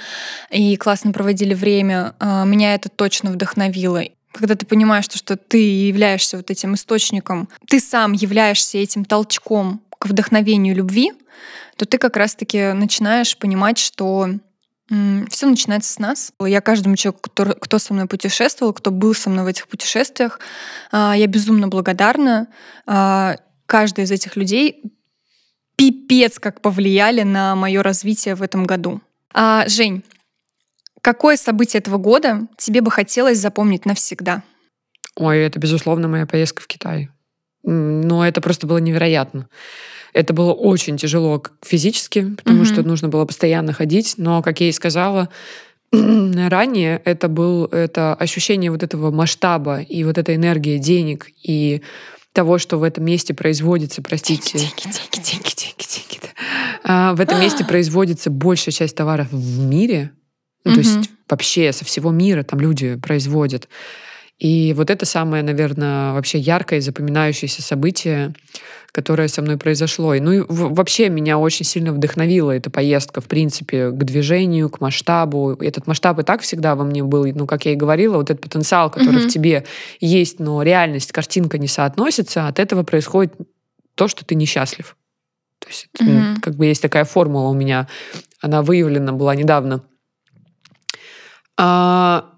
[0.49, 2.15] и классно проводили время.
[2.19, 4.01] Э, меня это точно вдохновило.
[4.31, 9.81] Когда ты понимаешь, что, что ты являешься вот этим источником, ты сам являешься этим толчком
[9.99, 11.11] к вдохновению любви,
[11.75, 14.29] то ты как раз-таки начинаешь понимать, что
[15.29, 16.33] все начинается с нас.
[16.43, 20.39] Я каждому человеку, который, кто со мной путешествовал, кто был со мной в этих путешествиях,
[20.91, 22.47] а, я безумно благодарна.
[22.87, 23.35] А,
[23.69, 24.81] Каждый из этих людей
[25.75, 28.99] пипец как повлияли на мое развитие в этом году.
[29.31, 30.03] А, Жень,
[31.03, 34.41] какое событие этого года тебе бы хотелось запомнить навсегда?
[35.15, 37.09] Ой, это, безусловно, моя поездка в Китай.
[37.63, 39.47] Но это просто было невероятно.
[40.13, 42.65] Это было очень тяжело физически, потому Мгм.
[42.65, 44.15] что нужно было постоянно ходить.
[44.17, 45.29] Но, как я и сказала
[45.91, 51.81] ранее, это был это ощущение вот этого масштаба и вот этой энергии денег и
[52.33, 56.29] того, что в этом месте производится, простите, деньги, деньги, деньги, деньги, деньги, да.
[56.83, 60.11] А, в этом месте производится большая часть товаров в мире,
[60.63, 63.67] ну, то есть вообще со всего мира там люди производят.
[64.39, 68.33] И вот это самое, наверное, вообще яркое и запоминающееся событие,
[68.91, 70.13] которое со мной произошло.
[70.13, 74.79] И, ну и вообще меня очень сильно вдохновила эта поездка, в принципе, к движению, к
[74.79, 75.57] масштабу.
[75.59, 78.41] Этот масштаб и так всегда во мне был, ну, как я и говорила, вот этот
[78.41, 79.29] потенциал, который Мгм.
[79.29, 79.65] в тебе
[79.99, 83.33] есть, но реальность, картинка не соотносится, от этого происходит
[83.95, 84.95] то, что ты несчастлив.
[85.59, 86.37] То есть Мгм.
[86.41, 87.89] как бы есть такая формула у меня,
[88.39, 89.83] она выявлена была недавно.
[91.57, 92.29] А,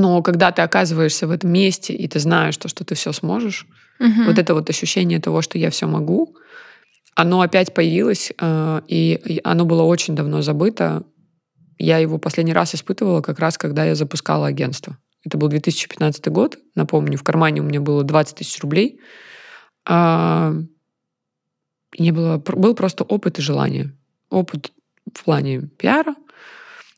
[0.00, 3.66] но когда ты оказываешься в этом месте, и ты знаешь, то, что ты все сможешь,
[3.98, 4.26] Мгм.
[4.26, 6.36] вот это вот ощущение того, что я все могу,
[7.14, 11.02] оно опять появилось, э, и оно было очень давно забыто.
[11.78, 14.96] Я его последний раз испытывала как раз, когда я запускала агентство.
[15.24, 19.00] Это был 2015 год, напомню, в кармане у меня было 20 тысяч рублей.
[19.84, 20.54] А,
[21.98, 23.92] не было, был просто опыт и желание.
[24.30, 24.72] Опыт
[25.12, 26.14] в плане пиара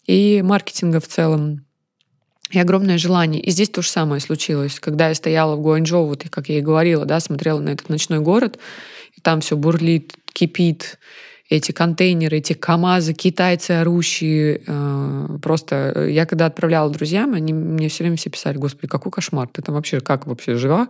[0.06, 1.64] и маркетинга в целом.
[2.50, 3.40] И огромное желание.
[3.40, 4.80] И здесь то же самое случилось.
[4.80, 7.88] Когда я стояла в Гуанчжоу, вот и как я и говорила, да, смотрела на этот
[7.88, 8.58] ночной город,
[9.16, 10.98] и там все бурлит, кипит,
[11.48, 14.62] эти контейнеры, эти КАМАЗы, китайцы орущие.
[14.66, 19.10] э, Просто э, я когда отправляла друзьям, они мне все время все писали, господи, какой
[19.10, 20.88] кошмар, ты там вообще, как вообще жива?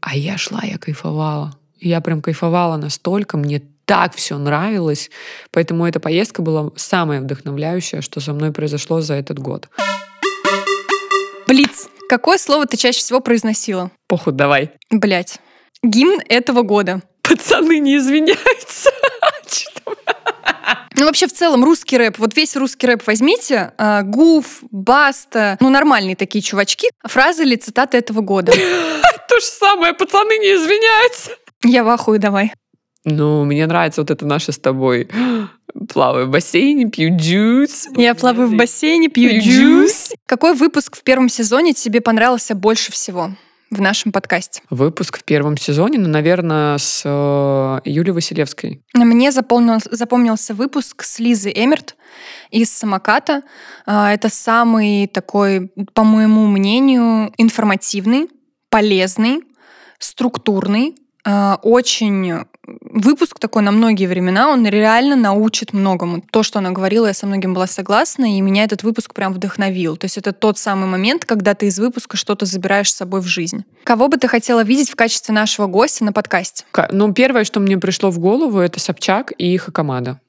[0.00, 1.56] А я шла, я кайфовала.
[1.80, 5.10] Я прям кайфовала настолько, мне так все нравилось.
[5.50, 9.68] Поэтому эта поездка была самая вдохновляющая, что со мной произошло за этот год.
[11.46, 11.88] Блиц.
[12.08, 13.90] Какое слово ты чаще всего произносила?
[14.08, 14.70] Похуй, давай.
[14.90, 15.40] Блять.
[15.82, 17.02] Гимн этого года.
[17.22, 18.90] Пацаны не извиняются.
[20.96, 25.68] Ну, вообще, в целом, русский рэп, вот весь русский рэп возьмите, а, Гуф, Баста, ну,
[25.68, 28.52] нормальные такие чувачки, фразы или цитаты этого года.
[29.28, 31.32] То же самое, пацаны не извиняются.
[31.64, 32.52] Я в ахуе давай.
[33.04, 35.08] Ну, мне нравится вот это наше с тобой.
[35.92, 37.88] Плаваю в бассейне, пью juice.
[37.96, 40.12] Я плаваю в бассейне, пью Пью juice.
[40.26, 43.30] Какой выпуск в первом сезоне тебе понравился больше всего
[43.70, 44.62] в нашем подкасте?
[44.70, 48.82] Выпуск в первом сезоне, ну, наверное, с э, Юлей Василевской.
[48.94, 51.96] Мне запомнился, запомнился выпуск с Лизой Эмерт
[52.50, 53.42] из «Самоката».
[53.84, 58.28] А, Это самый такой, по моему мнению, информативный,
[58.70, 59.40] полезный,
[59.98, 60.94] структурный,
[61.24, 66.22] а, очень выпуск такой на многие времена, он реально научит многому.
[66.30, 69.96] То, что она говорила, я со многим была согласна, и меня этот выпуск прям вдохновил.
[69.96, 73.26] То есть это тот самый момент, когда ты из выпуска что-то забираешь с собой в
[73.26, 73.64] жизнь.
[73.84, 76.64] Кого бы ты хотела видеть в качестве нашего гостя на подкасте?
[76.70, 80.20] Ка- Ну, первое, что мне пришло в голову, это Собчак и Хакамада.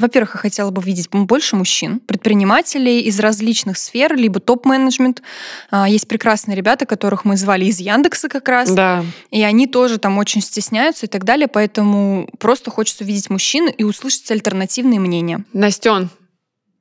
[0.00, 5.22] Во-первых, я хотела бы видеть больше мужчин, предпринимателей из различных сфер, либо топ-менеджмент.
[5.70, 9.04] А, Есть прекрасные ребята, которых мы звали из Яндекса как раз, Да.
[9.30, 13.84] и они тоже там очень стесняются и так далее, поэтому просто хочется видеть мужчин и
[13.84, 15.44] услышать альтернативные мнения.
[15.52, 16.10] Настен,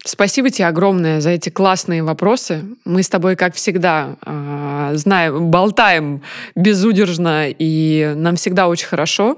[0.03, 2.65] спасибо тебе огромное за эти классные вопросы.
[2.83, 6.23] Мы с тобой, как всегда, а, знаем, болтаем
[6.55, 9.37] безудержно, и нам всегда очень хорошо.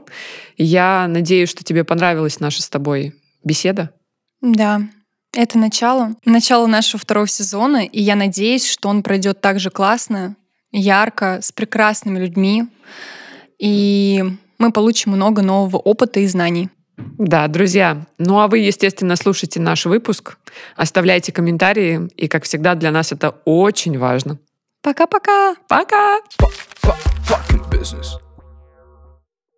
[0.58, 3.14] Я надеюсь, что тебе понравилась наша с тобой
[3.46, 3.92] беседа.
[4.42, 4.82] Да,
[5.34, 6.16] это начало.
[6.26, 10.36] Начало нашего второго сезона, и я надеюсь, что он пройдет так же классно,
[10.72, 12.66] ярко, с прекрасными людьми,
[13.58, 14.24] и
[14.58, 16.70] мы получим много нового опыта и знаний.
[16.98, 18.06] Да, друзья.
[18.18, 20.38] Ну а вы, естественно, слушайте наш выпуск,
[20.76, 24.38] оставляйте комментарии, и, как всегда, для нас это очень важно.
[24.82, 25.56] Пока-пока!
[25.68, 26.20] Пока!
[27.24, 28.25] Fucking business.